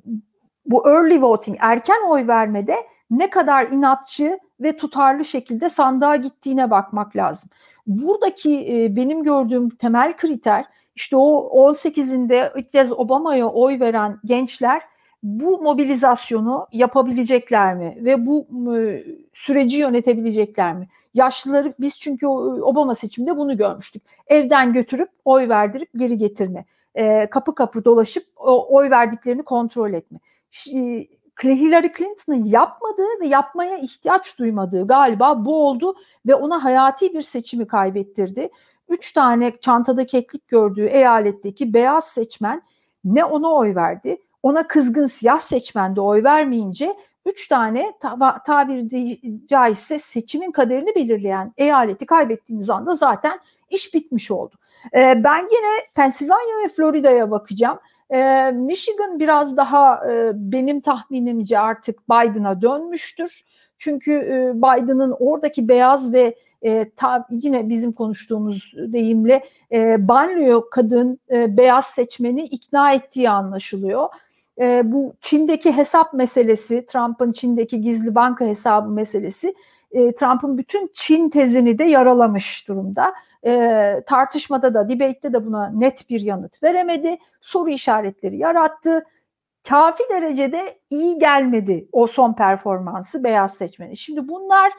bu 0.66 0.88
early 0.88 1.22
voting, 1.22 1.58
erken 1.60 2.08
oy 2.08 2.26
vermede 2.26 2.76
ne 3.10 3.30
kadar 3.30 3.70
inatçı 3.70 4.38
ve 4.60 4.76
tutarlı 4.76 5.24
şekilde 5.24 5.68
sandığa 5.68 6.16
gittiğine 6.16 6.70
bakmak 6.70 7.16
lazım. 7.16 7.50
Buradaki 7.86 8.82
e, 8.84 8.96
benim 8.96 9.22
gördüğüm 9.22 9.70
temel 9.70 10.16
kriter 10.16 10.64
işte 10.96 11.16
o 11.16 11.50
18'inde 11.72 12.58
ilk 12.58 12.72
kez 12.72 12.92
Obama'ya 12.92 13.48
oy 13.48 13.80
veren 13.80 14.20
gençler 14.24 14.82
bu 15.26 15.62
mobilizasyonu 15.62 16.66
yapabilecekler 16.72 17.74
mi 17.74 17.98
ve 18.00 18.26
bu 18.26 18.46
e, 18.76 19.04
süreci 19.34 19.76
yönetebilecekler 19.76 20.74
mi? 20.74 20.88
Yaşlıları 21.14 21.74
biz 21.80 22.00
çünkü 22.00 22.26
Obama 22.26 22.94
seçiminde 22.94 23.36
bunu 23.36 23.56
görmüştük. 23.56 24.02
Evden 24.26 24.72
götürüp 24.72 25.08
oy 25.24 25.48
verdirip 25.48 25.88
geri 25.96 26.16
getirme. 26.16 26.64
E, 26.94 27.26
kapı 27.30 27.54
kapı 27.54 27.84
dolaşıp 27.84 28.24
oy 28.68 28.90
verdiklerini 28.90 29.42
kontrol 29.42 29.92
etme. 29.92 30.18
E, 30.74 31.06
Hillary 31.44 31.88
Clinton'ın 31.98 32.44
yapmadığı 32.44 33.20
ve 33.20 33.26
yapmaya 33.26 33.78
ihtiyaç 33.78 34.38
duymadığı 34.38 34.86
galiba 34.86 35.44
bu 35.44 35.66
oldu 35.66 35.94
ve 36.26 36.34
ona 36.34 36.64
hayati 36.64 37.14
bir 37.14 37.22
seçimi 37.22 37.66
kaybettirdi. 37.66 38.48
Üç 38.88 39.12
tane 39.12 39.52
çantada 39.60 40.06
keklik 40.06 40.48
gördüğü 40.48 40.86
eyaletteki 40.86 41.74
beyaz 41.74 42.04
seçmen 42.08 42.62
ne 43.04 43.24
ona 43.24 43.52
oy 43.52 43.74
verdi 43.74 44.18
ona 44.42 44.66
kızgın 44.66 45.06
siyah 45.06 45.38
seçmen 45.38 45.96
de 45.96 46.00
oy 46.00 46.24
vermeyince 46.24 46.96
üç 47.26 47.48
tane 47.48 47.92
ta- 48.00 48.42
tabiri 48.46 49.46
caizse 49.46 49.98
seçimin 49.98 50.52
kaderini 50.52 50.94
belirleyen 50.94 51.52
eyaleti 51.56 52.06
kaybettiğiniz 52.06 52.70
anda 52.70 52.94
zaten 52.94 53.40
iş 53.70 53.94
bitmiş 53.94 54.30
oldu. 54.30 54.54
Ee, 54.94 55.24
ben 55.24 55.38
yine 55.38 55.86
Pennsylvania 55.94 56.64
ve 56.64 56.68
Florida'ya 56.68 57.30
bakacağım. 57.30 57.78
Ee, 58.10 58.50
Michigan 58.52 59.18
biraz 59.18 59.56
daha 59.56 60.12
e, 60.12 60.32
benim 60.34 60.80
tahminimce 60.80 61.58
artık 61.58 62.08
Biden'a 62.08 62.62
dönmüştür. 62.62 63.44
Çünkü 63.78 64.12
e, 64.12 64.56
Biden'ın 64.56 65.16
oradaki 65.18 65.68
beyaz 65.68 66.12
ve 66.12 66.34
e, 66.62 66.90
ta, 66.90 67.26
yine 67.30 67.68
bizim 67.68 67.92
konuştuğumuz 67.92 68.72
deyimle 68.76 69.44
e, 69.72 70.08
banlıyor 70.08 70.62
kadın 70.70 71.18
e, 71.30 71.56
beyaz 71.56 71.86
seçmeni 71.86 72.42
ikna 72.42 72.92
ettiği 72.92 73.30
anlaşılıyor 73.30 74.08
e, 74.60 74.92
bu 74.92 75.14
Çin'deki 75.20 75.72
hesap 75.72 76.14
meselesi, 76.14 76.86
Trump'ın 76.86 77.32
Çin'deki 77.32 77.80
gizli 77.80 78.14
banka 78.14 78.44
hesabı 78.44 78.88
meselesi 78.88 79.54
e, 79.90 80.14
Trump'ın 80.14 80.58
bütün 80.58 80.90
Çin 80.92 81.28
tezini 81.28 81.78
de 81.78 81.84
yaralamış 81.84 82.68
durumda. 82.68 83.14
E, 83.46 84.02
tartışmada 84.06 84.74
da, 84.74 84.88
debate'de 84.88 85.32
de 85.32 85.46
buna 85.46 85.68
net 85.68 86.10
bir 86.10 86.20
yanıt 86.20 86.62
veremedi. 86.62 87.18
Soru 87.40 87.70
işaretleri 87.70 88.38
yarattı. 88.38 89.04
Kafi 89.68 90.04
derecede 90.10 90.78
iyi 90.90 91.18
gelmedi 91.18 91.88
o 91.92 92.06
son 92.06 92.32
performansı 92.32 93.24
beyaz 93.24 93.54
seçmeni. 93.54 93.96
Şimdi 93.96 94.28
bunlar 94.28 94.72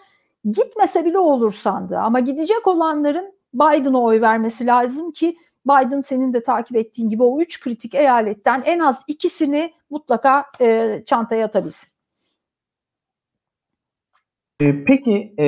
gitmese 0.52 1.06
bile 1.06 1.18
olur 1.20 1.54
sandı 1.54 1.98
ama 1.98 2.20
gidecek 2.20 2.68
olanların 2.68 3.34
Biden'a 3.54 4.02
oy 4.02 4.22
vermesi 4.22 4.66
lazım 4.66 5.12
ki 5.12 5.38
Biden 5.68 6.02
senin 6.02 6.34
de 6.34 6.44
takip 6.44 6.78
ettiğin 6.78 7.10
gibi 7.10 7.24
o 7.24 7.42
üç 7.42 7.60
kritik 7.60 7.96
eyaletten 7.96 8.64
en 8.66 8.80
az 8.80 8.98
ikisini 9.08 9.74
mutlaka 9.90 10.46
e, 10.62 11.04
çantaya 11.06 11.46
atabilsin. 11.46 11.90
E, 14.60 14.84
peki 14.84 15.36
e, 15.40 15.48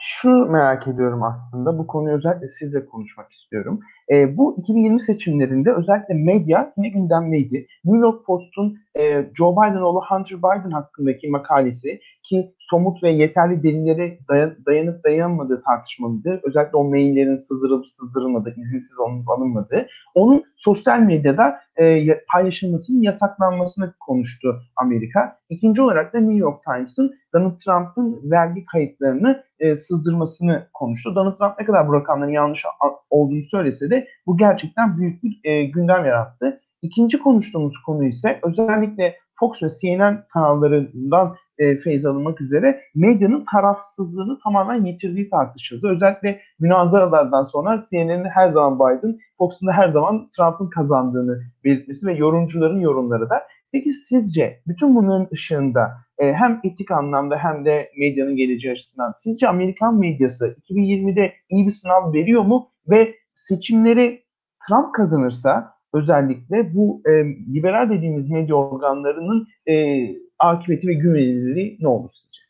şu 0.00 0.30
merak 0.30 0.88
ediyorum 0.88 1.22
aslında 1.22 1.78
bu 1.78 1.86
konuyu 1.86 2.16
özellikle 2.16 2.48
sizle 2.48 2.86
konuşmak 2.86 3.32
istiyorum. 3.32 3.80
E, 4.12 4.36
bu 4.36 4.56
2020 4.58 5.02
seçimlerinde 5.02 5.72
özellikle 5.72 6.14
medya 6.14 6.72
yine 6.76 6.88
gündemdeydi. 6.88 7.66
New 7.84 8.06
York 8.06 8.26
Post'un 8.26 8.78
e, 8.98 9.30
Joe 9.34 9.52
Biden 9.52 9.82
oğlu 9.82 10.00
Hunter 10.10 10.38
Biden 10.38 10.70
hakkındaki 10.70 11.28
makalesi 11.28 12.00
ki 12.22 12.54
somut 12.58 13.02
ve 13.02 13.10
yeterli 13.10 13.62
delillere 13.62 14.18
dayan, 14.28 14.56
dayanıp 14.66 15.04
dayanmadığı 15.04 15.62
tartışmalıdır. 15.62 16.40
Özellikle 16.42 16.76
o 16.76 16.84
maillerin 16.84 17.36
sızdırılıp 17.36 17.88
sızdırılmadığı, 17.88 18.54
izinsiz 18.56 18.98
alınıp 18.98 19.30
alınmadığı. 19.30 19.86
Onun 20.14 20.44
sosyal 20.56 21.00
medyada 21.00 21.60
e, 21.76 22.06
paylaşılmasının 22.32 23.02
yasaklanmasını 23.02 23.94
konuştu 24.00 24.62
Amerika. 24.76 25.38
İkinci 25.48 25.82
olarak 25.82 26.14
da 26.14 26.18
New 26.18 26.38
York 26.38 26.64
Times'ın 26.64 27.14
Donald 27.34 27.58
Trump'ın 27.58 28.30
vergi 28.30 28.64
kayıtlarını 28.66 29.44
e, 29.58 29.76
sızdırmasını 29.76 30.68
konuştu. 30.72 31.14
Donald 31.14 31.38
Trump 31.38 31.58
ne 31.58 31.64
kadar 31.64 31.88
bu 31.88 31.94
rakamların 31.94 32.32
yanlış 32.32 32.64
olduğunu 33.10 33.42
söylese 33.42 33.90
de 33.90 34.08
bu 34.26 34.36
gerçekten 34.36 34.98
büyük 34.98 35.22
bir 35.22 35.40
e, 35.44 35.64
gündem 35.64 36.04
yarattı. 36.04 36.60
İkinci 36.84 37.18
konuştuğumuz 37.18 37.82
konu 37.86 38.04
ise 38.04 38.40
özellikle 38.42 39.16
Fox 39.32 39.62
ve 39.62 39.68
CNN 39.80 40.24
kanallarından 40.32 41.36
e, 41.58 41.76
feyz 41.78 42.06
alınmak 42.06 42.40
üzere 42.40 42.80
medyanın 42.94 43.44
tarafsızlığını 43.52 44.38
tamamen 44.44 44.84
yitirdiği 44.84 45.30
tartışıldı. 45.30 45.88
Özellikle 45.88 46.40
münazaralardan 46.58 47.42
sonra 47.42 47.80
CNN'in 47.90 48.24
her 48.24 48.52
zaman 48.52 48.78
Biden, 48.78 49.18
Fox'un 49.38 49.68
da 49.68 49.72
her 49.72 49.88
zaman 49.88 50.28
Trump'ın 50.36 50.70
kazandığını 50.70 51.42
belirtmesi 51.64 52.06
ve 52.06 52.12
yorumcuların 52.12 52.80
yorumları 52.80 53.30
da. 53.30 53.42
Peki 53.72 53.92
sizce 53.92 54.62
bütün 54.66 54.96
bunların 54.96 55.28
ışığında 55.32 55.90
e, 56.18 56.32
hem 56.32 56.60
etik 56.64 56.90
anlamda 56.90 57.36
hem 57.36 57.64
de 57.64 57.90
medyanın 57.98 58.36
geleceği 58.36 58.72
açısından 58.72 59.12
sizce 59.16 59.48
Amerikan 59.48 59.98
medyası 59.98 60.56
2020'de 60.70 61.32
iyi 61.48 61.66
bir 61.66 61.72
sınav 61.72 62.12
veriyor 62.12 62.42
mu 62.42 62.68
ve 62.88 63.14
seçimleri 63.34 64.24
Trump 64.68 64.94
kazanırsa 64.94 65.73
özellikle 65.94 66.74
bu 66.74 67.02
e, 67.06 67.10
liberal 67.54 67.90
dediğimiz 67.90 68.30
medya 68.30 68.56
organlarının 68.56 69.46
e, 69.68 70.06
akıbeti 70.38 70.88
ve 70.88 70.94
güvenilirliği 70.94 71.78
ne 71.80 71.88
olur 71.88 72.10
sizce? 72.10 72.44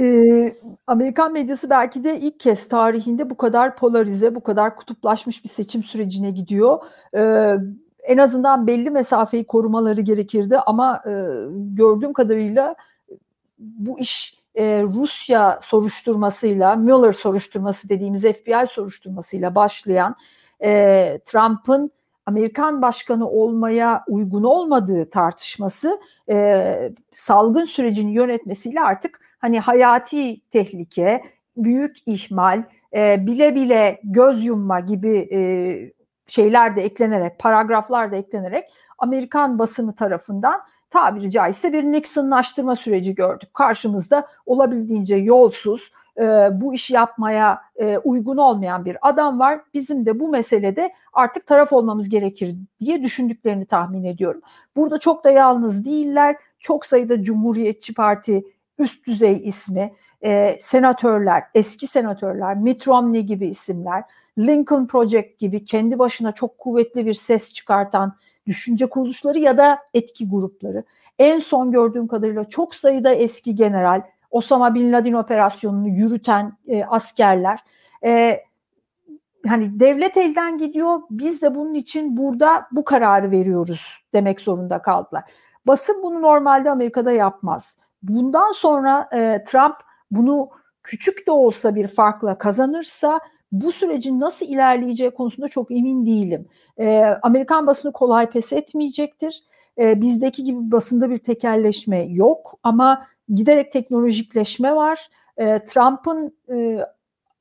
Ee, 0.00 0.56
Amerikan 0.86 1.32
medyası 1.32 1.70
belki 1.70 2.04
de 2.04 2.20
ilk 2.20 2.40
kez 2.40 2.68
tarihinde 2.68 3.30
bu 3.30 3.36
kadar 3.36 3.76
polarize, 3.76 4.34
bu 4.34 4.40
kadar 4.40 4.76
kutuplaşmış 4.76 5.44
bir 5.44 5.48
seçim 5.48 5.82
sürecine 5.82 6.30
gidiyor. 6.30 6.78
Ee, 7.16 7.56
en 8.02 8.18
azından 8.18 8.66
belli 8.66 8.90
mesafeyi 8.90 9.44
korumaları 9.44 10.00
gerekirdi 10.00 10.58
ama 10.58 11.02
e, 11.06 11.10
gördüğüm 11.52 12.12
kadarıyla 12.12 12.74
bu 13.58 13.98
iş 13.98 14.40
e, 14.54 14.82
Rusya 14.82 15.60
soruşturmasıyla, 15.62 16.76
Mueller 16.76 17.12
soruşturması 17.12 17.88
dediğimiz 17.88 18.22
FBI 18.22 18.66
soruşturmasıyla 18.70 19.54
başlayan 19.54 20.16
e, 20.62 21.20
Trump'ın 21.24 21.90
Amerikan 22.26 22.82
başkanı 22.82 23.30
olmaya 23.30 24.04
uygun 24.08 24.42
olmadığı 24.42 25.10
tartışması 25.10 26.00
e, 26.30 26.92
salgın 27.16 27.64
sürecini 27.64 28.12
yönetmesiyle 28.12 28.80
artık 28.80 29.20
hani 29.38 29.60
hayati 29.60 30.40
tehlike, 30.50 31.22
büyük 31.56 31.96
ihmal, 32.06 32.62
e, 32.94 33.26
bile 33.26 33.54
bile 33.54 34.00
göz 34.04 34.44
yumma 34.44 34.80
gibi 34.80 35.28
e, 35.32 35.40
şeyler 36.26 36.76
de 36.76 36.82
eklenerek, 36.82 37.38
paragraflar 37.38 38.12
da 38.12 38.16
eklenerek 38.16 38.64
Amerikan 38.98 39.58
basını 39.58 39.94
tarafından 39.94 40.60
tabiri 40.90 41.30
caizse 41.30 41.72
bir 41.72 41.84
Nixonlaştırma 41.84 42.76
süreci 42.76 43.14
gördük. 43.14 43.54
Karşımızda 43.54 44.26
olabildiğince 44.46 45.16
yolsuz, 45.16 45.92
e, 46.20 46.48
bu 46.60 46.74
işi 46.74 46.94
yapmaya 46.94 47.60
e, 47.76 47.98
uygun 47.98 48.36
olmayan 48.36 48.84
bir 48.84 48.96
adam 49.02 49.38
var. 49.38 49.60
Bizim 49.74 50.06
de 50.06 50.20
bu 50.20 50.28
meselede 50.28 50.92
artık 51.12 51.46
taraf 51.46 51.72
olmamız 51.72 52.08
gerekir 52.08 52.56
diye 52.80 53.02
düşündüklerini 53.02 53.66
tahmin 53.66 54.04
ediyorum. 54.04 54.40
Burada 54.76 54.98
çok 54.98 55.24
da 55.24 55.30
yalnız 55.30 55.84
değiller. 55.84 56.36
Çok 56.58 56.86
sayıda 56.86 57.22
Cumhuriyetçi 57.22 57.94
Parti 57.94 58.44
üst 58.78 59.06
düzey 59.06 59.40
ismi, 59.44 59.92
e, 60.22 60.56
senatörler, 60.60 61.42
eski 61.54 61.86
senatörler, 61.86 62.56
Mitt 62.56 62.88
Romney 62.88 63.22
gibi 63.22 63.46
isimler, 63.46 64.04
Lincoln 64.38 64.86
Project 64.86 65.38
gibi 65.38 65.64
kendi 65.64 65.98
başına 65.98 66.32
çok 66.32 66.58
kuvvetli 66.58 67.06
bir 67.06 67.14
ses 67.14 67.54
çıkartan 67.54 68.16
düşünce 68.46 68.86
kuruluşları 68.86 69.38
ya 69.38 69.58
da 69.58 69.78
etki 69.94 70.28
grupları. 70.28 70.84
En 71.18 71.38
son 71.38 71.72
gördüğüm 71.72 72.08
kadarıyla 72.08 72.44
çok 72.44 72.74
sayıda 72.74 73.14
eski 73.14 73.54
general, 73.54 74.02
Osama 74.30 74.74
Bin 74.74 74.92
Laden 74.92 75.12
operasyonunu 75.12 75.88
yürüten 75.88 76.52
e, 76.66 76.84
askerler. 76.84 77.60
E, 78.04 78.40
hani 79.46 79.80
devlet 79.80 80.16
elden 80.16 80.58
gidiyor. 80.58 81.00
Biz 81.10 81.42
de 81.42 81.54
bunun 81.54 81.74
için 81.74 82.16
burada 82.16 82.66
bu 82.72 82.84
kararı 82.84 83.30
veriyoruz 83.30 84.02
demek 84.14 84.40
zorunda 84.40 84.82
kaldılar. 84.82 85.24
Basın 85.66 86.02
bunu 86.02 86.22
normalde 86.22 86.70
Amerika'da 86.70 87.12
yapmaz. 87.12 87.76
Bundan 88.02 88.52
sonra 88.52 89.08
e, 89.12 89.44
Trump 89.44 89.76
bunu 90.10 90.48
küçük 90.82 91.26
de 91.26 91.30
olsa 91.30 91.74
bir 91.74 91.86
farkla 91.86 92.38
kazanırsa 92.38 93.20
bu 93.52 93.72
sürecin 93.72 94.20
nasıl 94.20 94.46
ilerleyeceği 94.46 95.10
konusunda 95.10 95.48
çok 95.48 95.70
emin 95.70 96.06
değilim. 96.06 96.48
E, 96.78 97.04
Amerikan 97.22 97.66
basını 97.66 97.92
kolay 97.92 98.30
pes 98.30 98.52
etmeyecektir. 98.52 99.44
E, 99.78 100.00
bizdeki 100.00 100.44
gibi 100.44 100.70
basında 100.70 101.10
bir 101.10 101.18
tekerleşme 101.18 102.02
yok 102.02 102.58
ama 102.62 103.06
giderek 103.34 103.72
teknolojikleşme 103.72 104.76
var. 104.76 105.10
E, 105.36 105.64
Trump'ın 105.64 106.36
e, 106.54 106.86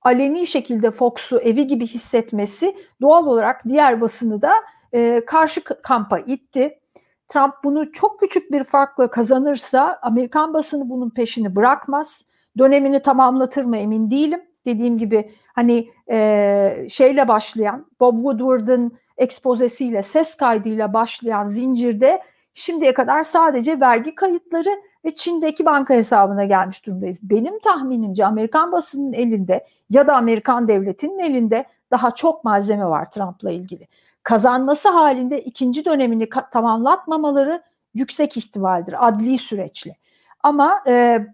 aleni 0.02 0.48
şekilde 0.48 0.92
Fox'u 0.92 1.40
evi 1.40 1.68
gibi 1.68 1.88
hissetmesi 1.88 2.76
doğal 3.02 3.28
olarak 3.28 3.68
diğer 3.68 4.02
basını 4.02 4.42
da 4.42 4.54
e, 4.94 5.26
karşı 5.26 5.64
kampa 5.64 6.20
itti. 6.20 6.80
Trump 7.28 7.54
bunu 7.64 7.92
çok 7.92 8.20
küçük 8.20 8.52
bir 8.52 8.64
farkla 8.64 9.10
kazanırsa 9.10 10.00
Amerikan 10.02 10.54
basını 10.54 10.90
bunun 10.90 11.10
peşini 11.10 11.56
bırakmaz. 11.56 12.26
Dönemini 12.58 13.02
tamamlatır 13.02 13.64
mı 13.64 13.78
emin 13.78 14.12
değilim. 14.12 14.42
Dediğim 14.66 14.98
gibi 14.98 15.32
hani 15.56 15.90
e, 16.12 16.88
şeyle 16.90 17.28
başlayan 17.28 17.86
Bob 18.00 18.16
Woodward'ın 18.16 18.92
ekspozesiyle 19.18 20.04
ses 20.04 20.36
kaydıyla 20.36 20.94
başlayan 20.94 21.46
zincirde 21.46 22.22
şimdiye 22.60 22.94
kadar 22.94 23.24
sadece 23.24 23.80
vergi 23.80 24.16
kayıtları 24.16 24.70
ve 25.06 25.16
Çin'deki 25.16 25.66
banka 25.66 25.94
hesabına 25.94 26.46
gelmiş 26.46 26.86
durumdayız. 26.86 27.20
Benim 27.22 27.60
tahminimce 27.60 28.26
Amerikan 28.26 28.72
basının 28.72 29.14
elinde 29.14 29.68
ya 29.90 30.08
da 30.08 30.16
Amerikan 30.16 30.68
devletinin 30.68 31.20
elinde 31.20 31.66
daha 31.92 32.12
çok 32.12 32.44
malzeme 32.44 32.86
var 32.86 33.12
Trump'la 33.12 33.52
ilgili. 33.52 33.88
Kazanması 34.24 34.90
halinde 34.90 35.42
ikinci 35.42 35.86
dönemini 35.86 36.30
tamamlatmamaları 36.52 37.64
yüksek 37.94 38.38
ihtimaldir 38.38 39.08
adli 39.08 39.38
süreçle. 39.38 39.96
Ama 40.44 40.84
e, 40.88 41.28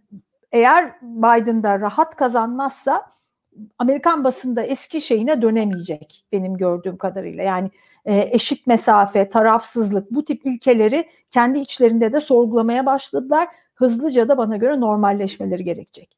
eğer 0.52 0.96
Biden'da 1.02 1.80
rahat 1.80 2.16
kazanmazsa 2.16 3.12
Amerikan 3.80 4.24
basında 4.24 4.64
eski 4.64 5.02
şeyine 5.02 5.42
dönemeyecek 5.42 6.26
benim 6.32 6.58
gördüğüm 6.58 6.98
kadarıyla. 6.98 7.44
Yani 7.44 7.72
e, 8.06 8.30
eşit 8.32 8.68
mesafe, 8.68 9.30
tarafsızlık 9.30 10.12
bu 10.12 10.26
tip 10.26 10.46
ilkeleri 10.46 11.10
kendi 11.32 11.60
içlerinde 11.60 12.14
de 12.14 12.22
sorgulamaya 12.22 12.86
başladılar. 12.86 13.48
Hızlıca 13.76 14.30
da 14.30 14.38
bana 14.38 14.58
göre 14.58 14.80
normalleşmeleri 14.80 15.64
gerekecek. 15.64 16.18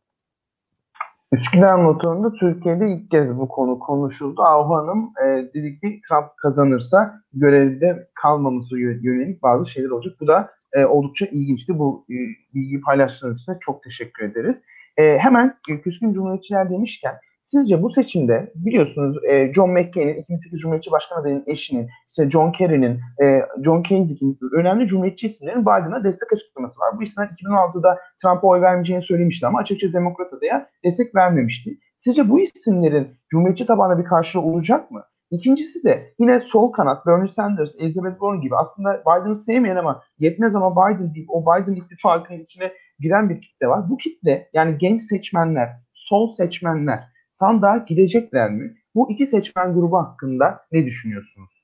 Üsküdar 1.32 1.80
motorunda 1.80 2.34
Türkiye'de 2.34 2.92
ilk 2.92 3.12
kez 3.12 3.40
bu 3.40 3.48
konu 3.48 3.80
konuşuldu. 3.80 4.42
Ahu 4.42 4.76
Hanım 4.76 5.14
e, 5.26 5.54
dedi 5.54 5.80
ki 5.80 6.02
Trump 6.10 6.38
kazanırsa 6.38 7.22
görevde 7.34 8.08
kalmaması 8.14 8.80
yönelik 8.80 9.44
bazı 9.44 9.72
şeyler 9.72 9.90
olacak. 9.90 10.14
Bu 10.20 10.28
da 10.28 10.52
e, 10.74 10.86
oldukça 10.86 11.26
ilginçti. 11.26 11.80
Bu 11.80 12.06
e, 12.10 12.16
bilgiyi 12.54 12.82
paylaştığınız 12.82 13.42
için 13.42 13.54
çok 13.60 13.84
teşekkür 13.84 14.26
ederiz. 14.26 14.64
E, 14.98 15.18
hemen 15.18 15.58
Küskün 15.84 16.14
Cumhuriyetçiler 16.14 16.70
demişken 16.70 17.16
Sizce 17.48 17.84
bu 17.84 17.90
seçimde 17.90 18.52
biliyorsunuz 18.56 19.18
e, 19.24 19.54
John 19.54 19.70
McCain'in 19.70 20.22
2008 20.22 20.60
Cumhuriyetçi 20.60 20.92
Başkan 20.92 21.22
adayının 21.22 21.44
eşinin, 21.48 21.90
işte 22.12 22.30
John 22.30 22.52
Kerry'nin, 22.52 23.00
e, 23.24 23.42
John 23.64 23.84
Kasich'in 23.84 24.40
önemli 24.54 24.88
Cumhuriyetçi 24.88 25.26
isimlerin 25.26 25.62
Biden'a 25.62 26.04
destek 26.04 26.34
açıklaması 26.34 26.80
var. 26.80 26.98
Bu 26.98 27.04
isimler 27.04 27.28
2006'da 27.28 28.00
Trump'a 28.22 28.48
oy 28.48 28.62
vermeyeceğini 28.62 29.02
söylemişti 29.02 29.48
ama 29.48 29.60
açıkçası 29.60 29.94
Demokrat 29.94 30.34
adaya 30.34 30.70
destek 30.84 31.16
vermemişti. 31.16 31.78
Sizce 31.96 32.30
bu 32.30 32.40
isimlerin 32.40 33.08
Cumhuriyetçi 33.30 33.66
tabanda 33.66 34.00
bir 34.00 34.06
karşılığı 34.06 34.44
olacak 34.44 34.92
mı? 34.92 35.04
İkincisi 35.32 35.84
de 35.84 36.14
yine 36.20 36.40
sol 36.40 36.72
kanat 36.72 37.06
Bernie 37.06 37.30
Sanders, 37.30 37.76
Elizabeth 37.80 38.14
Warren 38.14 38.42
gibi 38.42 38.56
aslında 38.56 39.02
Biden'ı 39.02 39.36
sevmeyen 39.36 39.76
ama 39.76 40.04
yetmez 40.20 40.56
ama 40.56 40.76
Biden 40.76 41.16
deyip 41.16 41.30
o 41.30 41.42
Biden 41.42 41.76
ittifakının 41.76 42.40
içine 42.40 42.72
giren 43.00 43.30
bir 43.30 43.42
kitle 43.42 43.68
var. 43.68 43.90
Bu 43.90 43.98
kitle 43.98 44.50
yani 44.54 44.78
genç 44.78 45.02
seçmenler, 45.02 45.70
sol 45.94 46.34
seçmenler 46.34 47.17
sandığa 47.38 47.78
gidecekler 47.78 48.52
mi? 48.52 48.74
Bu 48.96 49.12
iki 49.12 49.28
seçmen 49.28 49.74
grubu 49.74 49.98
hakkında 49.98 50.60
ne 50.72 50.86
düşünüyorsunuz? 50.86 51.58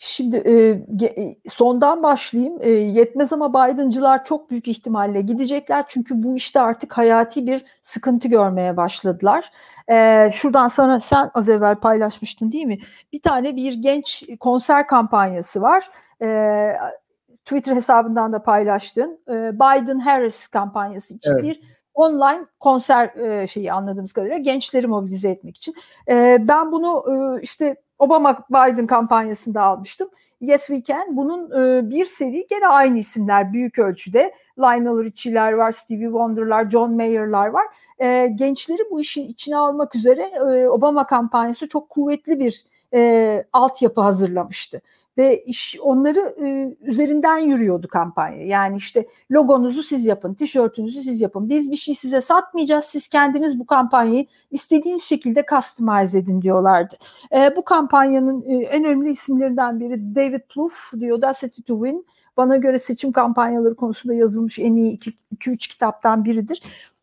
Şimdi 0.00 0.36
e, 0.36 1.50
sondan 1.50 2.02
başlayayım. 2.02 2.58
E, 2.60 2.70
yetmez 2.70 3.32
ama 3.32 3.50
Biden'cılar 3.50 4.24
çok 4.24 4.50
büyük 4.50 4.68
ihtimalle 4.68 5.20
gidecekler. 5.20 5.84
Çünkü 5.88 6.22
bu 6.22 6.36
işte 6.36 6.60
artık 6.60 6.92
hayati 6.92 7.46
bir 7.46 7.64
sıkıntı 7.82 8.28
görmeye 8.28 8.76
başladılar. 8.76 9.50
E, 9.90 10.30
şuradan 10.32 10.68
sana 10.68 11.00
sen 11.00 11.30
az 11.34 11.48
evvel 11.48 11.74
paylaşmıştın 11.74 12.52
değil 12.52 12.64
mi? 12.64 12.78
Bir 13.12 13.22
tane 13.22 13.56
bir 13.56 13.72
genç 13.72 14.24
konser 14.40 14.86
kampanyası 14.86 15.62
var. 15.62 15.90
E, 16.22 16.28
Twitter 17.44 17.76
hesabından 17.76 18.32
da 18.32 18.42
paylaştın. 18.42 19.20
E, 19.28 19.32
Biden-Harris 19.32 20.48
kampanyası 20.48 21.14
için 21.14 21.32
evet. 21.32 21.42
bir 21.42 21.77
online 21.98 22.46
konser 22.60 23.06
e, 23.16 23.46
şeyi 23.46 23.72
anladığımız 23.72 24.12
kadarıyla 24.12 24.38
gençleri 24.38 24.86
mobilize 24.86 25.30
etmek 25.30 25.56
için. 25.56 25.74
E, 26.08 26.38
ben 26.40 26.72
bunu 26.72 27.04
e, 27.08 27.42
işte 27.42 27.76
Obama 27.98 28.38
Biden 28.50 28.86
kampanyasında 28.86 29.62
almıştım. 29.62 30.08
Yes 30.40 30.66
We 30.66 30.82
Can 30.82 31.16
bunun 31.16 31.50
e, 31.50 31.90
bir 31.90 32.04
seri 32.04 32.46
gene 32.50 32.68
aynı 32.68 32.98
isimler 32.98 33.52
büyük 33.52 33.78
ölçüde. 33.78 34.34
Lionel 34.58 35.04
Richie'ler 35.04 35.52
var, 35.52 35.72
Stevie 35.72 36.06
Wonder'lar, 36.06 36.70
John 36.70 36.92
Mayer'lar 36.92 37.46
var. 37.46 37.66
E, 37.98 38.26
gençleri 38.26 38.82
bu 38.90 39.00
işin 39.00 39.28
içine 39.28 39.56
almak 39.56 39.94
üzere 39.94 40.22
e, 40.22 40.68
Obama 40.68 41.06
kampanyası 41.06 41.68
çok 41.68 41.88
kuvvetli 41.88 42.40
bir 42.40 42.64
e, 42.94 43.44
altyapı 43.52 44.00
hazırlamıştı 44.00 44.80
ve 45.18 45.44
iş 45.44 45.76
onları 45.82 46.34
e, 46.44 46.76
üzerinden 46.82 47.38
yürüyordu 47.38 47.88
kampanya. 47.88 48.46
Yani 48.46 48.76
işte 48.76 49.06
logonuzu 49.30 49.82
siz 49.82 50.06
yapın, 50.06 50.34
tişörtünüzü 50.34 51.02
siz 51.02 51.20
yapın. 51.20 51.48
Biz 51.48 51.70
bir 51.70 51.76
şey 51.76 51.94
size 51.94 52.20
satmayacağız. 52.20 52.84
Siz 52.84 53.08
kendiniz 53.08 53.58
bu 53.58 53.66
kampanyayı 53.66 54.26
istediğiniz 54.50 55.02
şekilde 55.02 55.44
customize 55.50 56.18
edin 56.18 56.42
diyorlardı. 56.42 56.96
E, 57.32 57.56
bu 57.56 57.64
kampanyanın 57.64 58.42
e, 58.42 58.54
en 58.54 58.84
önemli 58.84 59.10
isimlerinden 59.10 59.80
biri 59.80 60.14
David 60.14 60.40
Plouffe 60.48 61.00
diyor 61.00 61.16
Audacity 61.16 61.62
to 61.62 61.84
Win. 61.84 62.06
Bana 62.36 62.56
göre 62.56 62.78
seçim 62.78 63.12
kampanyaları 63.12 63.76
konusunda 63.76 64.14
yazılmış 64.14 64.58
en 64.58 64.76
iyi 64.76 64.98
2-3 64.98 65.56
kitaptan 65.56 66.24
biridir. 66.24 66.62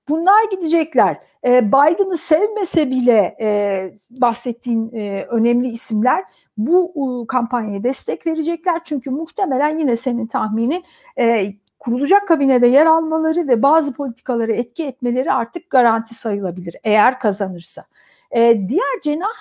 Bunlar 0.09 0.43
gidecekler. 0.51 1.17
E, 1.45 1.67
Biden'ı 1.67 2.17
sevmese 2.17 2.89
bile 2.89 3.37
e, 3.41 3.91
bahsettiğin 4.09 4.91
e, 4.93 5.25
önemli 5.29 5.67
isimler 5.67 6.23
bu 6.57 6.93
e, 6.95 7.27
kampanyaya 7.27 7.83
destek 7.83 8.27
verecekler. 8.27 8.81
Çünkü 8.83 9.09
muhtemelen 9.09 9.79
yine 9.79 9.95
senin 9.95 10.27
tahminin 10.27 10.83
e, 11.19 11.53
kurulacak 11.79 12.27
kabinede 12.27 12.67
yer 12.67 12.85
almaları 12.85 13.47
ve 13.47 13.61
bazı 13.61 13.93
politikaları 13.93 14.53
etki 14.53 14.85
etmeleri 14.85 15.31
artık 15.31 15.69
garanti 15.69 16.15
sayılabilir 16.15 16.75
eğer 16.83 17.19
kazanırsa. 17.19 17.85
E, 18.31 18.69
diğer 18.69 19.01
cenah 19.03 19.35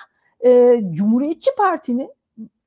e, 0.45 0.81
Cumhuriyetçi 0.91 1.51
Parti'nin 1.57 2.09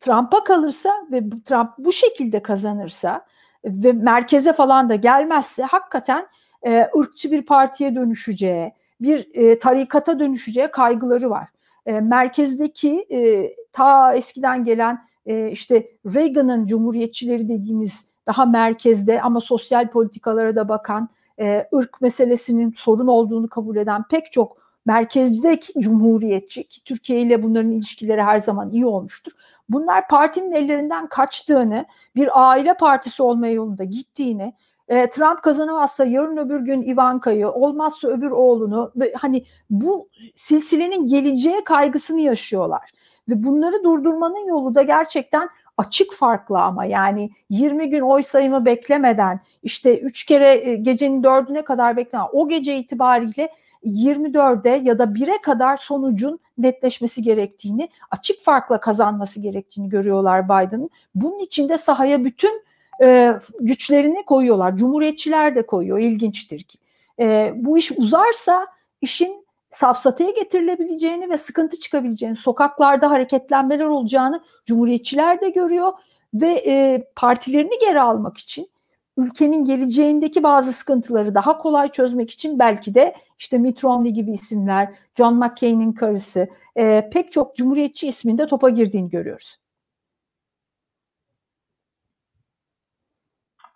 Trump'a 0.01 0.45
kalırsa 0.45 1.07
ve 1.13 1.23
Trump 1.45 1.71
bu 1.79 1.93
şekilde 1.93 2.43
kazanırsa 2.43 3.27
ve 3.65 3.93
merkeze 3.93 4.53
falan 4.53 4.89
da 4.89 4.95
gelmezse 4.95 5.63
hakikaten 5.63 6.27
e, 6.67 6.87
ırkçı 6.99 7.31
bir 7.31 7.43
partiye 7.43 7.95
dönüşeceği, 7.95 8.73
bir 9.01 9.29
e, 9.35 9.59
tarikata 9.59 10.21
dönüşeceği 10.21 10.69
kaygıları 10.69 11.31
var. 11.31 11.49
E, 11.87 11.93
merkezdeki 11.93 13.07
e, 13.11 13.53
ta 13.73 14.15
eskiden 14.15 14.65
gelen 14.65 15.05
e, 15.27 15.51
işte 15.51 15.89
Reagan'ın 16.15 16.67
cumhuriyetçileri 16.67 17.49
dediğimiz 17.49 18.09
daha 18.27 18.47
merkezde 18.47 19.23
ama 19.23 19.41
sosyal 19.41 19.89
politikalara 19.89 20.57
da 20.57 20.69
bakan, 20.69 21.09
e, 21.41 21.69
ırk 21.75 22.01
meselesinin 22.01 22.75
sorun 22.77 23.07
olduğunu 23.07 23.49
kabul 23.49 23.77
eden 23.77 24.03
pek 24.11 24.33
çok 24.33 24.57
merkezdeki 24.87 25.81
cumhuriyetçi 25.81 26.65
ki 26.65 26.85
Türkiye 26.85 27.21
ile 27.21 27.43
bunların 27.43 27.71
ilişkileri 27.71 28.23
her 28.23 28.39
zaman 28.39 28.71
iyi 28.71 28.87
olmuştur. 28.87 29.33
Bunlar 29.69 30.09
partinin 30.09 30.53
ellerinden 30.53 31.07
kaçtığını, 31.07 31.87
bir 32.17 32.49
aile 32.51 32.75
partisi 32.75 33.23
olma 33.23 33.49
yolunda 33.49 33.85
gittiğini, 33.85 34.53
e, 34.89 35.09
Trump 35.11 35.43
kazanamazsa 35.43 36.05
yarın 36.05 36.37
öbür 36.37 36.61
gün 36.61 36.83
Ivanka'yı, 36.83 37.51
olmazsa 37.51 38.09
öbür 38.09 38.31
oğlunu 38.31 38.93
hani 39.15 39.45
bu 39.71 40.09
silsilenin 40.37 41.07
geleceğe 41.07 41.65
kaygısını 41.65 42.21
yaşıyorlar. 42.21 42.91
Ve 43.29 43.45
bunları 43.45 43.85
durdurmanın 43.85 44.47
yolu 44.47 44.75
da 44.75 44.83
gerçekten 44.83 45.49
açık 45.77 46.13
farklı 46.13 46.61
ama 46.61 46.85
yani 46.85 47.31
20 47.51 47.91
gün 47.91 48.01
oy 48.01 48.23
sayımı 48.23 48.65
beklemeden 48.65 49.41
işte 49.63 49.99
3 49.99 50.25
kere 50.25 50.71
e, 50.71 50.77
gecenin 50.77 51.23
4'üne 51.23 51.65
kadar 51.65 51.97
beklemeden 51.97 52.29
o 52.33 52.49
gece 52.49 52.77
itibariyle 52.77 53.49
24'e 53.85 54.77
ya 54.77 54.99
da 54.99 55.05
1'e 55.05 55.43
kadar 55.43 55.77
sonucun 55.77 56.41
netleşmesi 56.59 57.23
gerektiğini, 57.23 57.89
açık 58.11 58.45
farkla 58.45 58.81
kazanması 58.81 59.41
gerektiğini 59.41 59.89
görüyorlar 59.89 60.45
Biden'ın. 60.45 60.91
Bunun 61.15 61.39
için 61.39 61.69
de 61.69 61.79
sahaya 61.79 62.25
bütün 62.25 62.68
e, 63.03 63.35
güçlerini 63.61 64.25
koyuyorlar. 64.25 64.77
Cumhuriyetçiler 64.77 65.55
de 65.55 65.67
koyuyor. 65.67 65.99
İlginçtir 65.99 66.63
ki. 66.63 66.79
E, 67.21 67.53
bu 67.57 67.79
iş 67.79 67.93
uzarsa 67.93 68.67
işin 69.01 69.47
safsataya 69.71 70.31
getirilebileceğini 70.31 71.31
ve 71.31 71.37
sıkıntı 71.37 71.79
çıkabileceğini, 71.79 72.37
sokaklarda 72.37 73.11
hareketlenmeler 73.11 73.85
olacağını 73.85 74.43
Cumhuriyetçiler 74.67 75.41
de 75.41 75.51
görüyor 75.51 75.93
ve 76.35 76.63
e, 76.67 77.05
partilerini 77.17 77.79
geri 77.81 78.01
almak 78.01 78.39
için 78.39 78.69
ülkenin 79.17 79.65
geleceğindeki 79.65 80.43
bazı 80.43 80.73
sıkıntıları 80.73 81.35
daha 81.35 81.59
kolay 81.59 81.91
çözmek 81.91 82.31
için 82.31 82.59
belki 82.59 82.95
de 82.95 83.15
işte 83.39 83.59
Mitt 83.59 83.85
Romney 83.85 84.13
gibi 84.13 84.33
isimler, 84.33 84.89
John 85.15 85.35
McCain'in 85.35 85.93
karısı, 85.93 86.49
e, 86.77 87.11
pek 87.13 87.33
çok 87.33 87.57
cumhuriyetçi 87.57 88.09
isminde 88.09 88.47
topa 88.47 88.69
girdiğini 88.69 89.11
görüyoruz. 89.11 89.59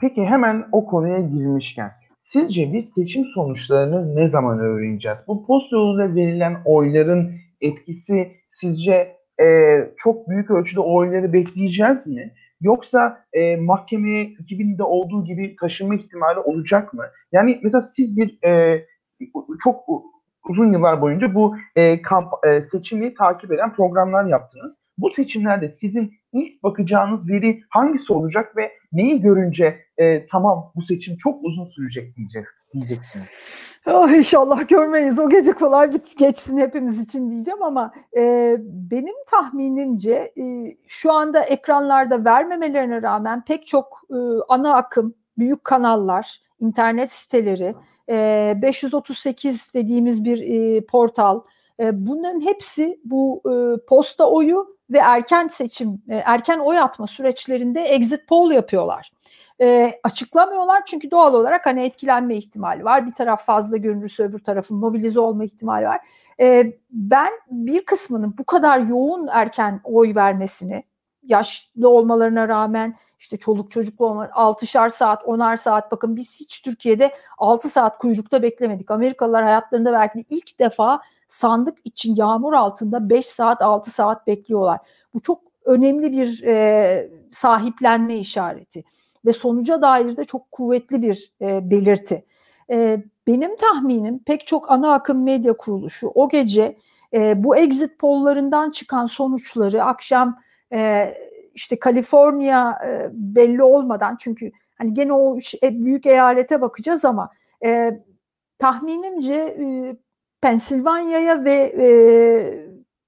Peki 0.02 0.24
hemen 0.24 0.64
o 0.72 0.86
konuya 0.86 1.20
girmişken 1.20 1.90
sizce 2.18 2.72
biz 2.72 2.92
seçim 2.92 3.24
sonuçlarını 3.24 4.16
ne 4.16 4.28
zaman 4.28 4.58
öğreneceğiz? 4.58 5.18
Bu 5.28 5.46
post 5.46 5.72
yoluyla 5.72 6.14
verilen 6.14 6.56
oyların 6.64 7.32
etkisi 7.60 8.32
sizce 8.48 9.16
e, 9.42 9.46
çok 9.96 10.28
büyük 10.28 10.50
ölçüde 10.50 10.80
oyları 10.80 11.32
bekleyeceğiz 11.32 12.06
mi? 12.06 12.34
Yoksa 12.60 13.24
e, 13.32 13.56
mahkemeye 13.56 14.24
2000'de 14.24 14.82
olduğu 14.82 15.24
gibi 15.24 15.56
taşınma 15.60 15.94
ihtimali 15.94 16.38
olacak 16.38 16.94
mı? 16.94 17.04
Yani 17.32 17.60
mesela 17.62 17.82
siz 17.82 18.16
bir 18.16 18.38
e, 18.44 18.84
çok 19.64 19.84
uzun 20.48 20.72
yıllar 20.72 21.00
boyunca 21.00 21.34
bu 21.34 21.56
e, 21.76 22.02
kamp, 22.02 22.32
e, 22.46 22.60
seçimi 22.62 23.14
takip 23.14 23.52
eden 23.52 23.72
programlar 23.72 24.24
yaptınız. 24.24 24.78
Bu 24.98 25.10
seçimlerde 25.10 25.68
sizin 25.68 26.12
ilk 26.32 26.62
bakacağınız 26.62 27.30
veri 27.30 27.60
hangisi 27.68 28.12
olacak 28.12 28.56
ve 28.56 28.72
neyi 28.92 29.20
görünce 29.20 29.78
e, 29.98 30.26
tamam 30.26 30.72
bu 30.74 30.82
seçim 30.82 31.16
çok 31.16 31.44
uzun 31.44 31.64
sürecek 31.64 32.16
diyeceğiz 32.16 32.48
diyeceksiniz. 32.74 33.26
Oh, 33.86 34.10
inşallah 34.10 34.68
görmeyiz. 34.68 35.18
O 35.18 35.28
gece 35.28 35.52
kolay 35.52 35.92
bit 35.92 36.18
geçsin 36.18 36.58
hepimiz 36.58 37.00
için 37.02 37.30
diyeceğim 37.30 37.62
ama 37.62 37.92
e, 38.16 38.56
benim 38.62 39.14
tahminimce 39.30 40.32
e, 40.36 40.76
şu 40.86 41.12
anda 41.12 41.42
ekranlarda 41.42 42.24
vermemelerine 42.24 43.02
rağmen 43.02 43.44
pek 43.44 43.66
çok 43.66 44.00
e, 44.10 44.16
ana 44.48 44.74
akım, 44.74 45.14
büyük 45.38 45.64
kanallar, 45.64 46.40
internet 46.60 47.12
siteleri, 47.12 47.74
e, 48.08 48.54
538 48.62 49.74
dediğimiz 49.74 50.24
bir 50.24 50.38
e, 50.40 50.80
portal, 50.86 51.40
e, 51.80 52.06
bunların 52.06 52.40
hepsi 52.40 53.00
bu 53.04 53.42
e, 53.46 53.86
posta 53.86 54.30
oyu 54.30 54.76
ve 54.90 54.98
erken 54.98 55.48
seçim, 55.48 56.02
e, 56.08 56.16
erken 56.16 56.58
oy 56.58 56.78
atma 56.78 57.06
süreçlerinde 57.06 57.80
exit 57.80 58.28
poll 58.28 58.50
yapıyorlar. 58.50 59.12
E, 59.60 60.00
açıklamıyorlar 60.02 60.82
çünkü 60.86 61.10
doğal 61.10 61.34
olarak 61.34 61.66
hani 61.66 61.84
etkilenme 61.84 62.36
ihtimali 62.36 62.84
var. 62.84 63.06
Bir 63.06 63.12
taraf 63.12 63.44
fazla 63.46 63.76
görünürse 63.76 64.22
öbür 64.22 64.38
tarafın 64.38 64.76
mobilize 64.76 65.20
olma 65.20 65.44
ihtimali 65.44 65.86
var. 65.86 66.00
E, 66.40 66.72
ben 66.90 67.32
bir 67.50 67.84
kısmının 67.84 68.34
bu 68.38 68.44
kadar 68.44 68.78
yoğun 68.78 69.28
erken 69.32 69.80
oy 69.84 70.14
vermesini 70.14 70.84
yaşlı 71.22 71.88
olmalarına 71.88 72.48
rağmen 72.48 72.94
işte 73.18 73.36
çoluk 73.36 73.70
çocuklu 73.70 74.06
olma 74.06 74.26
6'şar 74.26 74.90
saat 74.90 75.22
10'ar 75.22 75.56
saat 75.56 75.92
bakın 75.92 76.16
biz 76.16 76.40
hiç 76.40 76.62
Türkiye'de 76.62 77.14
6 77.38 77.68
saat 77.68 77.98
kuyrukta 77.98 78.42
beklemedik. 78.42 78.90
Amerikalılar 78.90 79.44
hayatlarında 79.44 79.92
belki 79.92 80.18
de 80.18 80.24
ilk 80.30 80.58
defa 80.58 81.00
sandık 81.28 81.78
için 81.84 82.14
yağmur 82.16 82.52
altında 82.52 83.10
5 83.10 83.26
saat 83.26 83.62
6 83.62 83.90
saat 83.90 84.26
bekliyorlar. 84.26 84.80
Bu 85.14 85.20
çok 85.20 85.40
önemli 85.64 86.12
bir 86.12 86.42
e, 86.42 87.10
sahiplenme 87.32 88.16
işareti 88.16 88.84
ve 89.24 89.32
sonuca 89.32 89.82
dair 89.82 90.16
de 90.16 90.24
çok 90.24 90.52
kuvvetli 90.52 91.02
bir 91.02 91.32
e, 91.40 91.70
belirti. 91.70 92.24
E, 92.70 93.04
benim 93.26 93.56
tahminim 93.56 94.18
pek 94.18 94.46
çok 94.46 94.70
ana 94.70 94.92
akım 94.92 95.22
medya 95.22 95.56
kuruluşu 95.56 96.08
o 96.08 96.28
gece 96.28 96.78
e, 97.14 97.44
bu 97.44 97.56
exit 97.56 97.98
pollarından 97.98 98.70
çıkan 98.70 99.06
sonuçları 99.06 99.84
akşam 99.84 100.38
e, 100.72 101.14
işte 101.54 101.78
Kaliforniya 101.78 102.78
e, 102.86 103.10
belli 103.12 103.62
olmadan 103.62 104.16
çünkü 104.20 104.52
hani 104.78 104.94
gene 104.94 105.12
o 105.12 105.36
üç 105.36 105.54
e, 105.62 105.84
büyük 105.84 106.06
eyalete 106.06 106.60
bakacağız 106.60 107.04
ama 107.04 107.30
e, 107.64 108.00
tahminimce 108.58 109.34
e, 109.34 109.96
Pensilvanya'ya 110.40 111.44
ve 111.44 111.72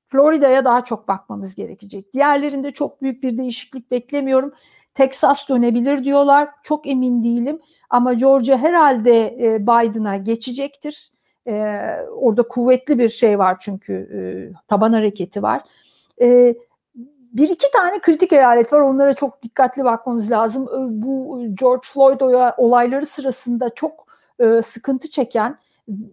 Florida'ya 0.08 0.64
daha 0.64 0.84
çok 0.84 1.08
bakmamız 1.08 1.54
gerekecek. 1.54 2.12
Diğerlerinde 2.14 2.72
çok 2.72 3.02
büyük 3.02 3.22
bir 3.22 3.38
değişiklik 3.38 3.90
beklemiyorum. 3.90 4.52
Texas 4.94 5.48
dönebilir 5.48 6.04
diyorlar. 6.04 6.48
Çok 6.62 6.86
emin 6.86 7.22
değilim. 7.22 7.60
Ama 7.90 8.12
Georgia 8.12 8.58
herhalde 8.58 9.36
Biden'a 9.60 10.16
geçecektir. 10.16 11.12
Orada 12.10 12.42
kuvvetli 12.42 12.98
bir 12.98 13.08
şey 13.08 13.38
var 13.38 13.56
çünkü 13.60 14.52
taban 14.68 14.92
hareketi 14.92 15.42
var. 15.42 15.62
E, 16.20 16.54
bir 17.34 17.48
iki 17.48 17.70
tane 17.70 18.00
kritik 18.00 18.32
eyalet 18.32 18.72
var. 18.72 18.80
Onlara 18.80 19.14
çok 19.14 19.42
dikkatli 19.42 19.84
bakmamız 19.84 20.30
lazım. 20.30 20.68
Bu 21.02 21.42
George 21.54 21.82
Floyd 21.84 22.20
olayları 22.56 23.06
sırasında 23.06 23.74
çok 23.74 24.06
e, 24.38 24.62
sıkıntı 24.62 25.10
çeken 25.10 25.58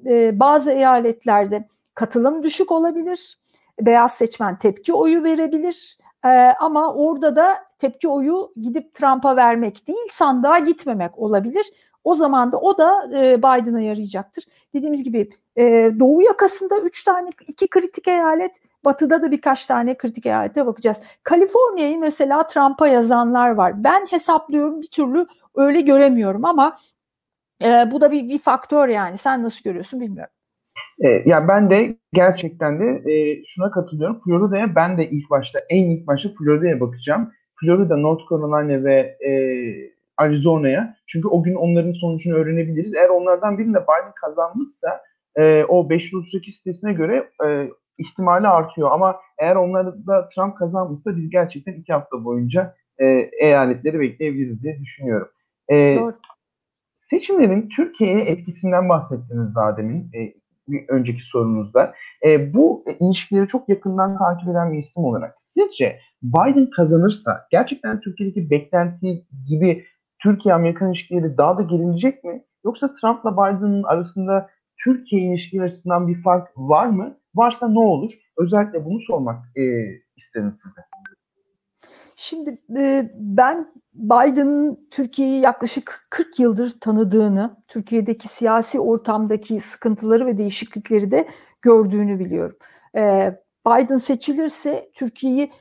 e, 0.05 0.39
bazı 0.39 0.71
eyaletlerde 0.71 1.67
katılım 1.95 2.43
düşük 2.43 2.71
olabilir. 2.71 3.37
Beyaz 3.81 4.13
seçmen 4.13 4.57
tepki 4.57 4.93
oyu 4.93 5.23
verebilir. 5.23 5.97
Ama 6.59 6.93
orada 6.93 7.35
da 7.35 7.57
tepki 7.77 8.07
oyu 8.07 8.53
gidip 8.61 8.93
Trump'a 8.93 9.35
vermek 9.35 9.87
değil 9.87 10.07
sandığa 10.11 10.59
gitmemek 10.59 11.19
olabilir. 11.19 11.65
O 12.03 12.15
zaman 12.15 12.51
da 12.51 12.59
o 12.59 12.77
da 12.77 13.09
Biden'a 13.37 13.81
yarayacaktır. 13.81 14.45
Dediğimiz 14.73 15.03
gibi 15.03 15.29
Doğu 15.99 16.21
yakasında 16.21 16.79
üç 16.79 17.03
tane 17.03 17.29
iki 17.47 17.67
kritik 17.67 18.07
eyalet, 18.07 18.51
Batı'da 18.85 19.21
da 19.21 19.31
birkaç 19.31 19.65
tane 19.65 19.97
kritik 19.97 20.25
eyalete 20.25 20.65
bakacağız. 20.65 20.97
Kaliforniya'yı 21.23 21.99
mesela 21.99 22.47
Trump'a 22.47 22.87
yazanlar 22.87 23.51
var. 23.51 23.83
Ben 23.83 24.05
hesaplıyorum 24.09 24.81
bir 24.81 24.87
türlü 24.87 25.25
öyle 25.55 25.81
göremiyorum 25.81 26.45
ama 26.45 26.77
e, 27.63 27.91
bu 27.91 28.01
da 28.01 28.11
bir, 28.11 28.29
bir 28.29 28.39
faktör 28.39 28.89
yani. 28.89 29.17
Sen 29.17 29.43
nasıl 29.43 29.63
görüyorsun 29.63 29.99
bilmiyorum. 29.99 30.33
E, 30.99 31.07
ya 31.25 31.47
ben 31.47 31.69
de 31.69 31.97
gerçekten 32.13 32.79
de 32.79 33.11
e, 33.11 33.43
şuna 33.45 33.71
katılıyorum. 33.71 34.17
Florida'ya 34.25 34.75
ben 34.75 34.97
de 34.97 35.09
ilk 35.09 35.29
başta 35.29 35.59
en 35.69 35.89
ilk 35.89 36.07
başta 36.07 36.29
Florida'ya 36.29 36.79
bakacağım. 36.79 37.31
Florida, 37.59 37.97
North 37.97 38.21
Carolina 38.29 38.83
ve 38.83 39.17
e, 39.27 39.31
Arizona'ya. 40.17 40.95
Çünkü 41.07 41.27
o 41.27 41.43
gün 41.43 41.55
onların 41.55 41.93
sonucunu 41.93 42.35
öğrenebiliriz. 42.35 42.93
Eğer 42.93 43.09
onlardan 43.09 43.57
birinde 43.57 43.83
Biden 43.83 44.13
kazanmışsa 44.21 45.01
e, 45.35 45.63
o 45.63 45.89
538 45.89 46.55
sitesine 46.55 46.93
göre 46.93 47.29
e, 47.45 47.69
ihtimali 48.01 48.47
artıyor. 48.47 48.89
Ama 48.91 49.15
eğer 49.37 49.55
onlarda 49.55 50.27
Trump 50.27 50.57
kazanmışsa 50.57 51.15
biz 51.15 51.29
gerçekten 51.29 51.73
iki 51.73 51.93
hafta 51.93 52.23
boyunca 52.23 52.75
e, 52.97 53.05
eyaletleri 53.41 53.99
bekleyebiliriz 53.99 54.63
diye 54.63 54.79
düşünüyorum. 54.79 55.27
E, 55.71 55.97
Doğru. 55.99 56.15
Seçimlerin 56.93 57.69
Türkiye'ye 57.69 58.21
etkisinden 58.21 58.89
bahsettiniz 58.89 59.55
daha 59.55 59.77
demin 59.77 60.11
e, 60.13 60.33
bir 60.67 60.89
önceki 60.89 61.23
sorunuzda. 61.23 61.93
E, 62.25 62.53
bu 62.53 62.83
ilişkileri 62.99 63.47
çok 63.47 63.69
yakından 63.69 64.17
takip 64.17 64.49
eden 64.49 64.73
bir 64.73 64.77
isim 64.77 65.03
olarak 65.03 65.35
sizce 65.39 65.99
Biden 66.23 66.69
kazanırsa 66.69 67.47
gerçekten 67.51 67.99
Türkiye'deki 67.99 68.49
beklenti 68.49 69.25
gibi 69.47 69.85
Türkiye-Amerikan 70.19 70.87
ilişkileri 70.87 71.37
daha 71.37 71.57
da 71.57 71.61
gerilecek 71.61 72.23
mi? 72.23 72.43
Yoksa 72.65 72.93
Trump'la 72.93 73.33
Biden'ın 73.33 73.83
arasında 73.83 74.49
Türkiye 74.83 75.21
ilişkileri 75.21 75.65
açısından 75.65 76.07
bir 76.07 76.21
fark 76.21 76.47
var 76.57 76.87
mı? 76.87 77.17
Varsa 77.35 77.67
ne 77.67 77.79
olur? 77.79 78.11
Özellikle 78.37 78.85
bunu 78.85 78.99
sormak 78.99 79.45
e, 79.57 79.63
istedim 80.15 80.55
size. 80.57 80.81
Şimdi 82.15 82.61
e, 82.77 83.11
ben 83.15 83.73
Biden'ın 83.93 84.87
Türkiye'yi 84.91 85.41
yaklaşık 85.41 86.07
40 86.09 86.39
yıldır 86.39 86.79
tanıdığını, 86.79 87.57
Türkiye'deki 87.67 88.27
siyasi 88.27 88.79
ortamdaki 88.79 89.59
sıkıntıları 89.59 90.25
ve 90.25 90.37
değişiklikleri 90.37 91.11
de 91.11 91.27
gördüğünü 91.61 92.19
biliyorum. 92.19 92.57
E, 92.95 93.33
Biden 93.67 93.97
seçilirse 93.97 94.91
Türkiye'yi 94.93 95.51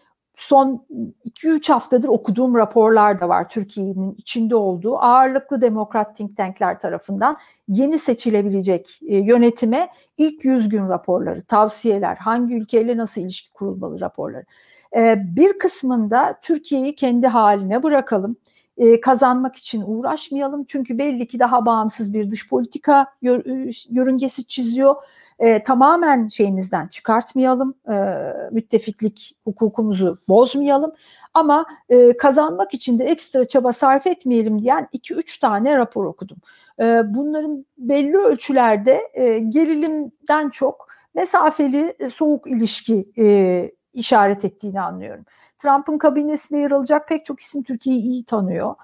son 0.41 0.87
2-3 1.25 1.73
haftadır 1.73 2.09
okuduğum 2.09 2.55
raporlar 2.55 3.21
da 3.21 3.29
var 3.29 3.49
Türkiye'nin 3.49 4.15
içinde 4.19 4.57
olduğu. 4.57 4.99
Ağırlıklı 4.99 5.61
demokrat 5.61 6.17
think 6.17 6.37
tankler 6.37 6.81
tarafından 6.81 7.37
yeni 7.69 7.99
seçilebilecek 7.99 9.01
e, 9.07 9.17
yönetime 9.17 9.89
ilk 10.19 10.45
100 10.45 10.69
gün 10.69 10.89
raporları, 10.89 11.43
tavsiyeler, 11.43 12.17
hangi 12.17 12.57
ülkeyle 12.57 12.97
nasıl 12.97 13.21
ilişki 13.21 13.53
kurulmalı 13.53 14.01
raporları. 14.01 14.45
E, 14.97 15.17
bir 15.37 15.59
kısmında 15.59 16.39
Türkiye'yi 16.43 16.95
kendi 16.95 17.27
haline 17.27 17.83
bırakalım, 17.83 18.37
e, 18.77 19.01
kazanmak 19.01 19.57
için 19.57 19.83
uğraşmayalım. 19.87 20.65
Çünkü 20.69 20.99
belli 20.99 21.27
ki 21.27 21.39
daha 21.39 21.67
bağımsız 21.67 22.15
bir 22.15 22.31
dış 22.31 22.49
politika 22.49 23.07
yörüngesi 23.91 24.47
çiziyor 24.47 24.95
e, 25.41 25.63
tamamen 25.63 26.27
şeyimizden 26.27 26.89
çıkartmayalım, 26.89 27.75
e, 27.91 27.95
müttefiklik 28.53 29.37
hukukumuzu 29.45 30.19
bozmayalım 30.29 30.93
ama 31.35 31.67
e, 31.89 32.17
kazanmak 32.17 32.75
için 32.75 32.99
de 32.99 33.05
ekstra 33.05 33.45
çaba 33.45 33.73
sarf 33.73 34.07
etmeyelim 34.07 34.63
diyen 34.63 34.89
2-3 34.93 35.41
tane 35.41 35.77
rapor 35.77 36.05
okudum. 36.05 36.37
E, 36.81 37.03
bunların 37.15 37.67
belli 37.79 38.17
ölçülerde 38.17 39.11
e, 39.15 39.39
gerilimden 39.39 40.49
çok 40.49 40.89
mesafeli 41.15 41.95
e, 41.99 42.11
soğuk 42.11 42.47
ilişki 42.47 43.09
e, 43.19 43.71
işaret 43.93 44.45
ettiğini 44.45 44.81
anlıyorum. 44.81 45.25
Trump'ın 45.59 45.99
kabinesinde 45.99 46.59
yer 46.59 46.71
alacak 46.71 47.09
pek 47.09 47.25
çok 47.25 47.41
isim 47.41 47.63
Türkiye'yi 47.63 48.03
iyi 48.03 48.25
tanıyor. 48.25 48.75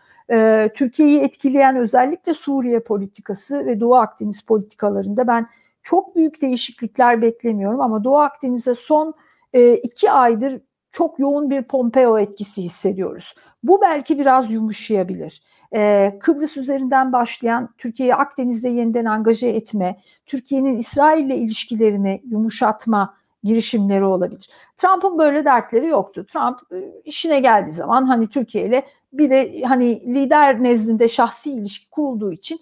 Türkiye'yi 0.74 1.20
etkileyen 1.20 1.76
özellikle 1.76 2.34
Suriye 2.34 2.80
politikası 2.80 3.66
ve 3.66 3.80
Doğu 3.80 3.94
Akdeniz 3.94 4.40
politikalarında 4.40 5.26
ben 5.26 5.46
çok 5.86 6.16
büyük 6.16 6.42
değişiklikler 6.42 7.22
beklemiyorum 7.22 7.80
ama 7.80 8.04
Doğu 8.04 8.18
Akdeniz'e 8.18 8.74
son 8.74 9.14
e, 9.52 9.74
iki 9.74 10.10
aydır 10.10 10.60
çok 10.92 11.18
yoğun 11.18 11.50
bir 11.50 11.62
Pompeo 11.62 12.18
etkisi 12.18 12.62
hissediyoruz. 12.62 13.34
Bu 13.62 13.80
belki 13.82 14.18
biraz 14.18 14.52
yumuşayabilir. 14.52 15.42
Ee, 15.74 16.16
Kıbrıs 16.20 16.56
üzerinden 16.56 17.12
başlayan 17.12 17.74
Türkiye'yi 17.78 18.14
Akdeniz'de 18.14 18.68
yeniden 18.68 19.04
angaje 19.04 19.48
etme, 19.48 20.00
Türkiye'nin 20.26 20.78
İsrail 20.78 21.26
ile 21.26 21.36
ilişkilerini 21.36 22.22
yumuşatma 22.24 23.14
girişimleri 23.42 24.04
olabilir. 24.04 24.50
Trump'ın 24.76 25.18
böyle 25.18 25.44
dertleri 25.44 25.86
yoktu. 25.86 26.26
Trump 26.32 26.58
e, 26.72 27.00
işine 27.04 27.40
geldiği 27.40 27.72
zaman 27.72 28.04
hani 28.04 28.28
Türkiye 28.28 28.66
ile 28.66 28.86
bir 29.12 29.30
de 29.30 29.62
hani 29.62 30.14
lider 30.14 30.62
nezdinde 30.62 31.08
şahsi 31.08 31.52
ilişki 31.52 31.90
kurulduğu 31.90 32.32
için 32.32 32.60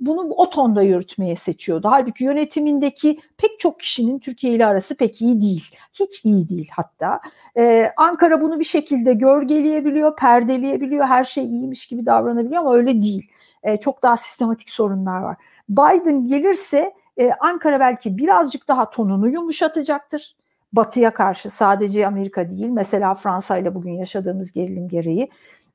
bunu 0.00 0.20
o 0.20 0.50
tonda 0.50 0.82
yürütmeye 0.82 1.36
seçiyordu. 1.36 1.88
Halbuki 1.90 2.24
yönetimindeki 2.24 3.20
pek 3.36 3.60
çok 3.60 3.80
kişinin 3.80 4.18
Türkiye 4.18 4.54
ile 4.54 4.66
arası 4.66 4.96
pek 4.96 5.22
iyi 5.22 5.40
değil. 5.42 5.64
Hiç 5.94 6.24
iyi 6.24 6.48
değil 6.48 6.70
hatta. 6.72 7.20
Ee, 7.56 7.90
Ankara 7.96 8.40
bunu 8.40 8.58
bir 8.58 8.64
şekilde 8.64 9.14
gölgeleyebiliyor, 9.14 10.16
perdeleyebiliyor, 10.16 11.04
her 11.04 11.24
şey 11.24 11.44
iyiymiş 11.44 11.86
gibi 11.86 12.06
davranabiliyor 12.06 12.60
ama 12.60 12.74
öyle 12.74 13.02
değil. 13.02 13.30
Ee, 13.62 13.76
çok 13.76 14.02
daha 14.02 14.16
sistematik 14.16 14.70
sorunlar 14.70 15.20
var. 15.20 15.36
Biden 15.68 16.26
gelirse 16.26 16.92
e, 17.16 17.30
Ankara 17.40 17.80
belki 17.80 18.18
birazcık 18.18 18.68
daha 18.68 18.90
tonunu 18.90 19.28
yumuşatacaktır. 19.28 20.36
Batıya 20.72 21.14
karşı 21.14 21.50
sadece 21.50 22.06
Amerika 22.06 22.50
değil, 22.50 22.68
mesela 22.68 23.14
Fransa 23.14 23.58
ile 23.58 23.74
bugün 23.74 23.92
yaşadığımız 23.92 24.52
gerilim 24.52 24.88
gereği. 24.88 25.30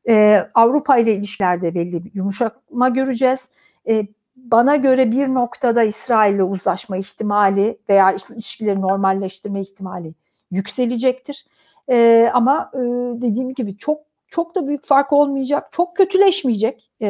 Ee, 0.09 0.47
Avrupa 0.53 0.97
ile 0.97 1.15
ilişkilerde 1.15 1.75
belli 1.75 2.05
bir 2.05 2.11
yumuşama 2.13 2.89
göreceğiz 2.89 3.49
e, 3.87 4.07
bana 4.35 4.75
göre 4.75 5.11
bir 5.11 5.27
noktada 5.27 5.83
İsrail'le 5.83 6.41
uzlaşma 6.41 6.97
ihtimali 6.97 7.77
veya 7.89 8.15
ilişkileri 8.31 8.81
normalleştirme 8.81 9.61
ihtimali 9.61 10.13
yükselecektir. 10.51 11.45
E, 11.89 12.29
ama 12.33 12.71
e, 12.73 12.79
dediğim 13.21 13.53
gibi 13.53 13.77
çok 13.77 14.07
çok 14.27 14.55
da 14.55 14.67
büyük 14.67 14.85
fark 14.85 15.13
olmayacak, 15.13 15.67
çok 15.71 15.95
kötüleşmeyecek 15.95 16.91
e, 17.01 17.07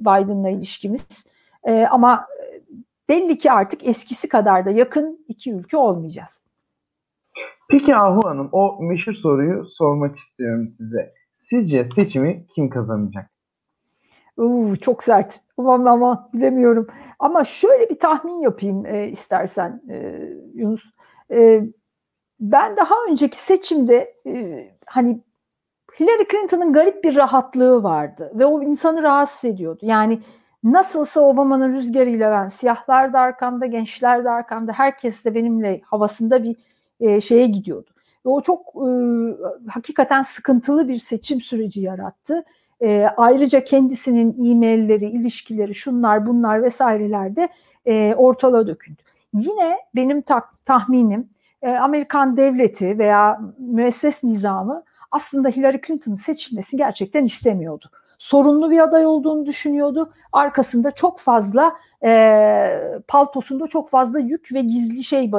Biden'la 0.00 0.50
ilişkimiz. 0.50 1.26
E, 1.64 1.86
ama 1.90 2.26
belli 3.08 3.38
ki 3.38 3.52
artık 3.52 3.86
eskisi 3.86 4.28
kadar 4.28 4.66
da 4.66 4.70
yakın 4.70 5.24
iki 5.28 5.52
ülke 5.52 5.76
olmayacağız. 5.76 6.42
Peki 7.70 7.96
Ahu 7.96 8.28
Hanım, 8.28 8.48
o 8.52 8.82
meşhur 8.82 9.12
soruyu 9.12 9.64
sormak 9.68 10.18
istiyorum 10.18 10.68
size. 10.68 11.14
Sizce 11.38 11.88
seçimi 11.94 12.46
kim 12.54 12.70
kazanacak? 12.70 13.31
Uu, 14.36 14.76
çok 14.76 15.02
sert. 15.04 15.40
Aman 15.58 15.84
ama 15.84 16.30
bilemiyorum. 16.34 16.86
Ama 17.18 17.44
şöyle 17.44 17.90
bir 17.90 17.98
tahmin 17.98 18.40
yapayım 18.40 18.86
e, 18.86 19.08
istersen 19.08 19.82
e, 19.90 20.28
Yunus. 20.54 20.84
E, 21.30 21.62
ben 22.40 22.76
daha 22.76 22.94
önceki 23.10 23.38
seçimde 23.38 24.14
e, 24.26 24.64
hani 24.86 25.20
Hillary 26.00 26.24
Clinton'ın 26.30 26.72
garip 26.72 27.04
bir 27.04 27.16
rahatlığı 27.16 27.82
vardı 27.82 28.32
ve 28.34 28.46
o 28.46 28.62
insanı 28.62 29.02
rahatsız 29.02 29.44
ediyordu. 29.44 29.80
Yani 29.82 30.20
nasılsa 30.64 31.20
Obama'nın 31.20 31.72
rüzgarıyla 31.72 32.30
ben 32.30 32.48
siyahlar 32.48 33.12
da 33.12 33.20
arkamda, 33.20 33.66
gençler 33.66 34.24
de 34.24 34.30
arkamda, 34.30 34.72
herkes 34.72 35.24
de 35.24 35.34
benimle 35.34 35.80
havasında 35.84 36.42
bir 36.42 36.56
e, 37.00 37.20
şeye 37.20 37.46
gidiyordu. 37.46 37.90
Ve 38.26 38.30
o 38.30 38.40
çok 38.40 38.60
e, 38.60 38.90
hakikaten 39.70 40.22
sıkıntılı 40.22 40.88
bir 40.88 40.98
seçim 40.98 41.40
süreci 41.40 41.80
yarattı 41.80 42.44
e, 42.82 43.06
ayrıca 43.16 43.64
kendisinin 43.64 44.50
e-mailleri, 44.50 45.06
ilişkileri, 45.06 45.74
şunlar 45.74 46.26
bunlar 46.26 46.62
vesaireler 46.62 47.36
de 47.36 47.48
e, 47.86 48.14
ortalığa 48.14 48.66
döküldü. 48.66 49.02
Yine 49.34 49.76
benim 49.94 50.22
ta- 50.22 50.48
tahminim 50.64 51.28
e, 51.62 51.70
Amerikan 51.70 52.36
devleti 52.36 52.98
veya 52.98 53.40
müesses 53.58 54.24
nizamı 54.24 54.82
aslında 55.10 55.48
Hillary 55.48 55.80
Clinton'ın 55.86 56.14
seçilmesini 56.14 56.78
gerçekten 56.78 57.24
istemiyordu. 57.24 57.90
Sorunlu 58.18 58.70
bir 58.70 58.78
aday 58.78 59.06
olduğunu 59.06 59.46
düşünüyordu. 59.46 60.12
Arkasında 60.32 60.90
çok 60.90 61.18
fazla 61.18 61.76
e, 62.04 62.78
paltosunda 63.08 63.66
çok 63.66 63.88
fazla 63.88 64.18
yük 64.18 64.52
ve 64.52 64.60
gizli 64.60 65.04
şey 65.04 65.32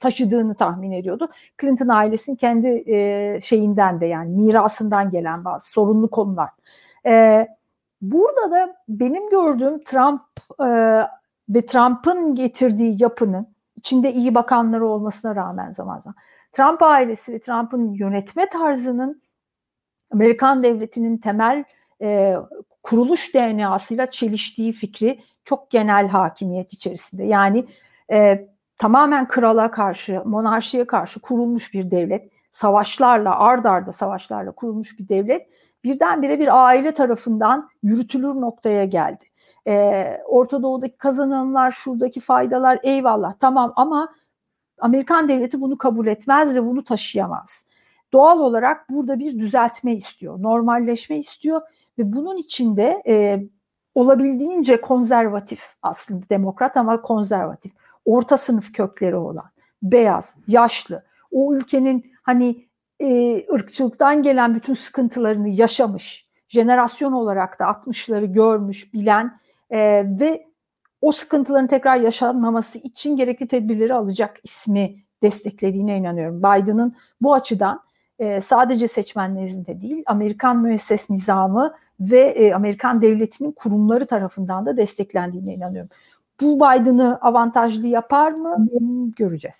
taşıdığını 0.00 0.54
tahmin 0.54 0.92
ediyordu. 0.92 1.28
Clinton 1.60 1.88
ailesinin 1.88 2.36
kendi 2.36 2.84
e, 2.86 3.40
şeyinden 3.42 4.00
de 4.00 4.06
yani 4.06 4.30
mirasından 4.30 5.10
gelen 5.10 5.44
bazı 5.44 5.70
sorunlu 5.70 6.10
konular. 6.10 6.50
E, 7.06 7.46
burada 8.02 8.50
da 8.50 8.76
benim 8.88 9.30
gördüğüm 9.30 9.84
Trump 9.84 10.22
e, 10.60 10.66
ve 11.48 11.66
Trump'ın 11.66 12.34
getirdiği 12.34 13.02
yapının 13.02 13.46
içinde 13.76 14.12
iyi 14.12 14.34
bakanları 14.34 14.86
olmasına 14.86 15.36
rağmen 15.36 15.72
zaman 15.72 15.98
zaman 15.98 16.16
Trump 16.52 16.82
ailesi 16.82 17.32
ve 17.32 17.38
Trump'ın 17.38 17.92
yönetme 17.92 18.48
tarzının 18.48 19.22
Amerikan 20.10 20.62
devletinin 20.62 21.18
temel 21.18 21.64
e, 22.02 22.36
kuruluş 22.82 23.34
DNA'sıyla 23.34 24.10
çeliştiği 24.10 24.72
fikri 24.72 25.20
çok 25.44 25.70
genel 25.70 26.08
hakimiyet 26.08 26.72
içerisinde. 26.72 27.24
Yani 27.24 27.66
e, 28.12 28.48
tamamen 28.78 29.28
krala 29.28 29.70
karşı, 29.70 30.22
monarşiye 30.24 30.86
karşı 30.86 31.20
kurulmuş 31.20 31.74
bir 31.74 31.90
devlet, 31.90 32.30
savaşlarla, 32.52 33.38
ard 33.38 33.64
arda 33.64 33.92
savaşlarla 33.92 34.52
kurulmuş 34.52 34.98
bir 34.98 35.08
devlet 35.08 35.48
birdenbire 35.84 36.38
bir 36.38 36.64
aile 36.66 36.94
tarafından 36.94 37.68
yürütülür 37.82 38.34
noktaya 38.34 38.84
geldi. 38.84 39.24
Ee, 39.68 40.20
Orta 40.26 40.62
Doğu'daki 40.62 40.96
kazanımlar, 40.96 41.70
şuradaki 41.70 42.20
faydalar 42.20 42.78
eyvallah 42.82 43.34
tamam 43.38 43.72
ama 43.76 44.08
Amerikan 44.78 45.28
devleti 45.28 45.60
bunu 45.60 45.78
kabul 45.78 46.06
etmez 46.06 46.54
ve 46.54 46.66
bunu 46.66 46.84
taşıyamaz. 46.84 47.66
Doğal 48.12 48.40
olarak 48.40 48.90
burada 48.90 49.18
bir 49.18 49.38
düzeltme 49.38 49.94
istiyor, 49.94 50.42
normalleşme 50.42 51.18
istiyor 51.18 51.60
ve 51.98 52.12
bunun 52.12 52.36
içinde 52.36 53.02
e, 53.06 53.46
olabildiğince 53.94 54.80
konservatif 54.80 55.62
aslında 55.82 56.28
demokrat 56.30 56.76
ama 56.76 57.02
konservatif 57.02 57.72
orta 58.06 58.36
sınıf 58.36 58.72
kökleri 58.72 59.16
olan, 59.16 59.50
beyaz, 59.82 60.34
yaşlı, 60.48 61.04
o 61.30 61.54
ülkenin 61.54 62.12
hani 62.22 62.66
e, 63.00 63.36
ırkçılıktan 63.52 64.22
gelen 64.22 64.54
bütün 64.54 64.74
sıkıntılarını 64.74 65.48
yaşamış, 65.48 66.28
jenerasyon 66.48 67.12
olarak 67.12 67.60
da 67.60 67.64
60'ları 67.64 68.32
görmüş, 68.32 68.94
bilen 68.94 69.38
e, 69.70 70.04
ve 70.20 70.46
o 71.00 71.12
sıkıntıların 71.12 71.66
tekrar 71.66 71.96
yaşanmaması 71.96 72.78
için 72.78 73.16
gerekli 73.16 73.48
tedbirleri 73.48 73.94
alacak 73.94 74.40
ismi 74.44 74.96
desteklediğine 75.22 75.96
inanıyorum. 75.96 76.38
Biden'ın 76.38 76.96
bu 77.20 77.34
açıdan 77.34 77.80
e, 78.18 78.40
sadece 78.40 78.88
seçmen 78.88 79.34
nezdinde 79.34 79.80
değil, 79.80 80.02
Amerikan 80.06 80.56
müesses 80.62 81.10
nizamı 81.10 81.74
ve 82.00 82.20
e, 82.20 82.54
Amerikan 82.54 83.02
devletinin 83.02 83.52
kurumları 83.52 84.06
tarafından 84.06 84.66
da 84.66 84.76
desteklendiğine 84.76 85.54
inanıyorum. 85.54 85.90
Bu 86.40 86.56
Biden'ı 86.56 87.18
avantajlı 87.20 87.88
yapar 87.88 88.30
mı? 88.30 88.68
Göreceğiz. 89.16 89.56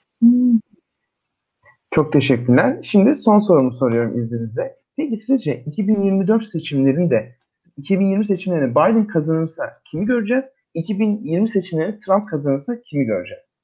Çok 1.91 2.13
teşekkürler. 2.13 2.79
Şimdi 2.83 3.15
son 3.17 3.41
sorumu 3.41 3.73
soruyorum 3.73 4.21
izninizle. 4.21 4.77
Peki 4.97 5.17
sizce 5.17 5.63
2024 5.67 6.45
seçimlerinde 6.45 7.37
2020 7.77 8.25
seçimlerinde 8.25 8.71
Biden 8.71 9.07
kazanırsa 9.07 9.81
kimi 9.85 10.07
göreceğiz? 10.07 10.47
2020 10.75 11.49
seçimlerinde 11.49 11.99
Trump 11.99 12.29
kazanırsa 12.29 12.81
kimi 12.81 13.05
göreceğiz? 13.05 13.57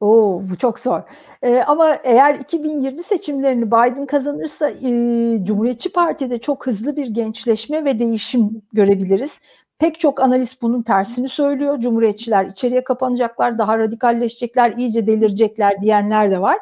Oo, 0.00 0.42
bu 0.50 0.56
çok 0.56 0.78
zor. 0.78 1.00
Ee, 1.42 1.62
ama 1.66 1.94
eğer 2.04 2.34
2020 2.34 3.02
seçimlerini 3.02 3.66
Biden 3.66 4.06
kazanırsa 4.06 4.70
e, 4.70 4.88
Cumhuriyetçi 5.44 5.92
Parti'de 5.92 6.38
çok 6.38 6.66
hızlı 6.66 6.96
bir 6.96 7.06
gençleşme 7.06 7.84
ve 7.84 7.98
değişim 7.98 8.62
görebiliriz. 8.72 9.40
Pek 9.78 10.00
çok 10.00 10.20
analist 10.20 10.62
bunun 10.62 10.82
tersini 10.82 11.28
söylüyor. 11.28 11.80
Cumhuriyetçiler 11.80 12.46
içeriye 12.46 12.84
kapanacaklar, 12.84 13.58
daha 13.58 13.78
radikalleşecekler, 13.78 14.72
iyice 14.76 15.06
delirecekler 15.06 15.82
diyenler 15.82 16.30
de 16.30 16.40
var. 16.40 16.58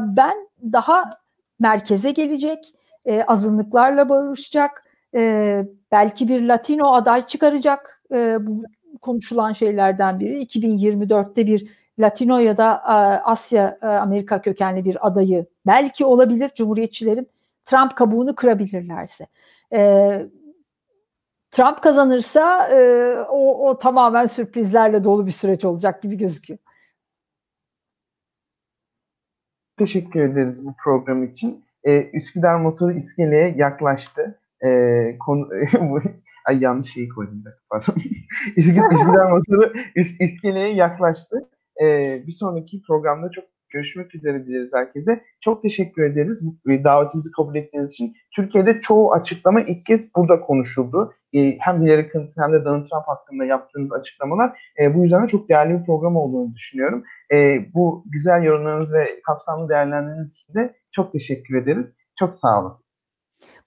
Ben 0.00 0.48
daha 0.72 1.04
merkeze 1.60 2.10
gelecek, 2.10 2.74
e, 3.04 3.22
azınlıklarla 3.22 4.08
barışacak, 4.08 4.84
e, 5.14 5.62
belki 5.92 6.28
bir 6.28 6.48
Latino 6.48 6.92
aday 6.94 7.26
çıkaracak. 7.26 8.02
E, 8.12 8.46
bu 8.46 8.62
konuşulan 9.00 9.52
şeylerden 9.52 10.20
biri. 10.20 10.38
2024'te 10.40 11.46
bir 11.46 11.66
Latino 11.98 12.38
ya 12.38 12.56
da 12.56 12.84
Asya 13.24 13.78
Amerika 13.82 14.42
kökenli 14.42 14.84
bir 14.84 15.06
adayı 15.06 15.46
belki 15.66 16.04
olabilir 16.04 16.50
Cumhuriyetçilerin 16.54 17.28
Trump 17.64 17.96
kabuğunu 17.96 18.34
kırabilirlerse. 18.34 19.26
Trump 21.58 21.82
kazanırsa 21.82 22.68
e, 22.68 22.80
o, 23.28 23.68
o 23.68 23.78
tamamen 23.78 24.26
sürprizlerle 24.26 25.04
dolu 25.04 25.26
bir 25.26 25.32
süreç 25.32 25.64
olacak 25.64 26.02
gibi 26.02 26.16
gözüküyor. 26.16 26.58
Teşekkür 29.78 30.20
ederiz 30.20 30.66
bu 30.66 30.74
program 30.84 31.24
için. 31.24 31.64
Ee, 31.84 32.10
Üsküdar 32.12 32.60
motoru 32.60 32.92
iskeleye 32.92 33.54
yaklaştı. 33.56 34.40
Ee, 34.64 35.18
konu, 35.26 35.48
Ay 36.46 36.58
yanlış 36.60 36.92
şeyi 36.92 37.08
koydum 37.08 37.44
da. 37.44 37.78
Üsküdar, 38.56 39.30
motoru 39.30 39.72
iskeleye 40.20 40.74
yaklaştı. 40.74 41.50
Ee, 41.82 42.22
bir 42.26 42.32
sonraki 42.32 42.82
programda 42.82 43.30
çok 43.30 43.44
Görüşmek 43.70 44.14
üzere 44.14 44.46
dileriz 44.46 44.70
herkese. 44.74 45.24
Çok 45.40 45.62
teşekkür 45.62 46.02
ederiz 46.02 46.46
bu 46.46 46.84
davetimizi 46.84 47.30
kabul 47.30 47.54
ettiğiniz 47.54 47.92
için. 47.92 48.14
Türkiye'de 48.34 48.80
çoğu 48.80 49.12
açıklama 49.12 49.60
ilk 49.60 49.86
kez 49.86 50.14
burada 50.16 50.40
konuşuldu. 50.40 51.12
E, 51.32 51.58
hem 51.58 51.82
Hillary 51.82 52.12
Clinton 52.12 52.42
hem 52.42 52.52
de 52.52 52.64
Donald 52.64 52.86
Trump 52.86 53.04
hakkında 53.06 53.44
yaptığınız 53.44 53.92
açıklamalar 53.92 54.60
e, 54.80 54.94
bu 54.94 55.02
yüzden 55.02 55.22
de 55.22 55.28
çok 55.28 55.48
değerli 55.48 55.80
bir 55.80 55.86
program 55.86 56.16
olduğunu 56.16 56.54
düşünüyorum. 56.54 57.04
E, 57.32 57.58
bu 57.74 58.04
güzel 58.06 58.42
yorumlarınız 58.42 58.92
ve 58.92 59.20
kapsamlı 59.26 59.68
değerlendirmeniz 59.68 60.34
için 60.34 60.54
de 60.54 60.74
çok 60.92 61.12
teşekkür 61.12 61.56
ederiz. 61.56 61.94
Çok 62.18 62.34
sağ 62.34 62.60
olun. 62.60 62.87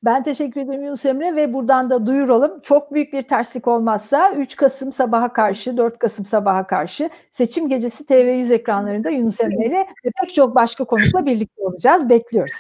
Ben 0.03 0.23
teşekkür 0.23 0.61
ederim 0.61 0.83
Yunus 0.83 1.05
Emre 1.05 1.35
ve 1.35 1.53
buradan 1.53 1.89
da 1.89 2.05
duyuralım. 2.05 2.59
Çok 2.59 2.93
büyük 2.93 3.13
bir 3.13 3.21
terslik 3.21 3.67
olmazsa 3.67 4.33
3 4.33 4.55
Kasım 4.55 4.91
sabaha 4.91 5.33
karşı, 5.33 5.77
4 5.77 5.99
Kasım 5.99 6.25
sabaha 6.25 6.67
karşı 6.67 7.09
seçim 7.31 7.69
gecesi 7.69 8.03
TV100 8.03 8.53
ekranlarında 8.53 9.09
Yunus 9.09 9.41
Emre 9.41 9.65
ile 9.65 9.87
ve 10.05 10.11
pek 10.21 10.33
çok 10.33 10.55
başka 10.55 10.85
konukla 10.85 11.25
birlikte 11.25 11.61
olacağız. 11.63 12.09
Bekliyoruz. 12.09 12.55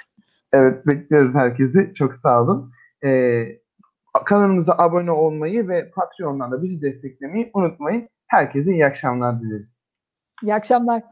Evet 0.53 0.87
bekliyoruz 0.87 1.35
herkesi. 1.35 1.91
Çok 1.95 2.15
sağ 2.15 2.43
olun. 2.43 2.71
Ee, 3.05 3.45
kanalımıza 4.25 4.75
abone 4.77 5.11
olmayı 5.11 5.67
ve 5.67 5.91
Patreon'dan 5.91 6.51
da 6.51 6.61
bizi 6.61 6.81
desteklemeyi 6.81 7.51
unutmayın. 7.53 8.09
Herkese 8.27 8.71
iyi 8.71 8.85
akşamlar 8.85 9.41
dileriz. 9.41 9.77
İyi 10.43 10.53
akşamlar. 10.53 11.03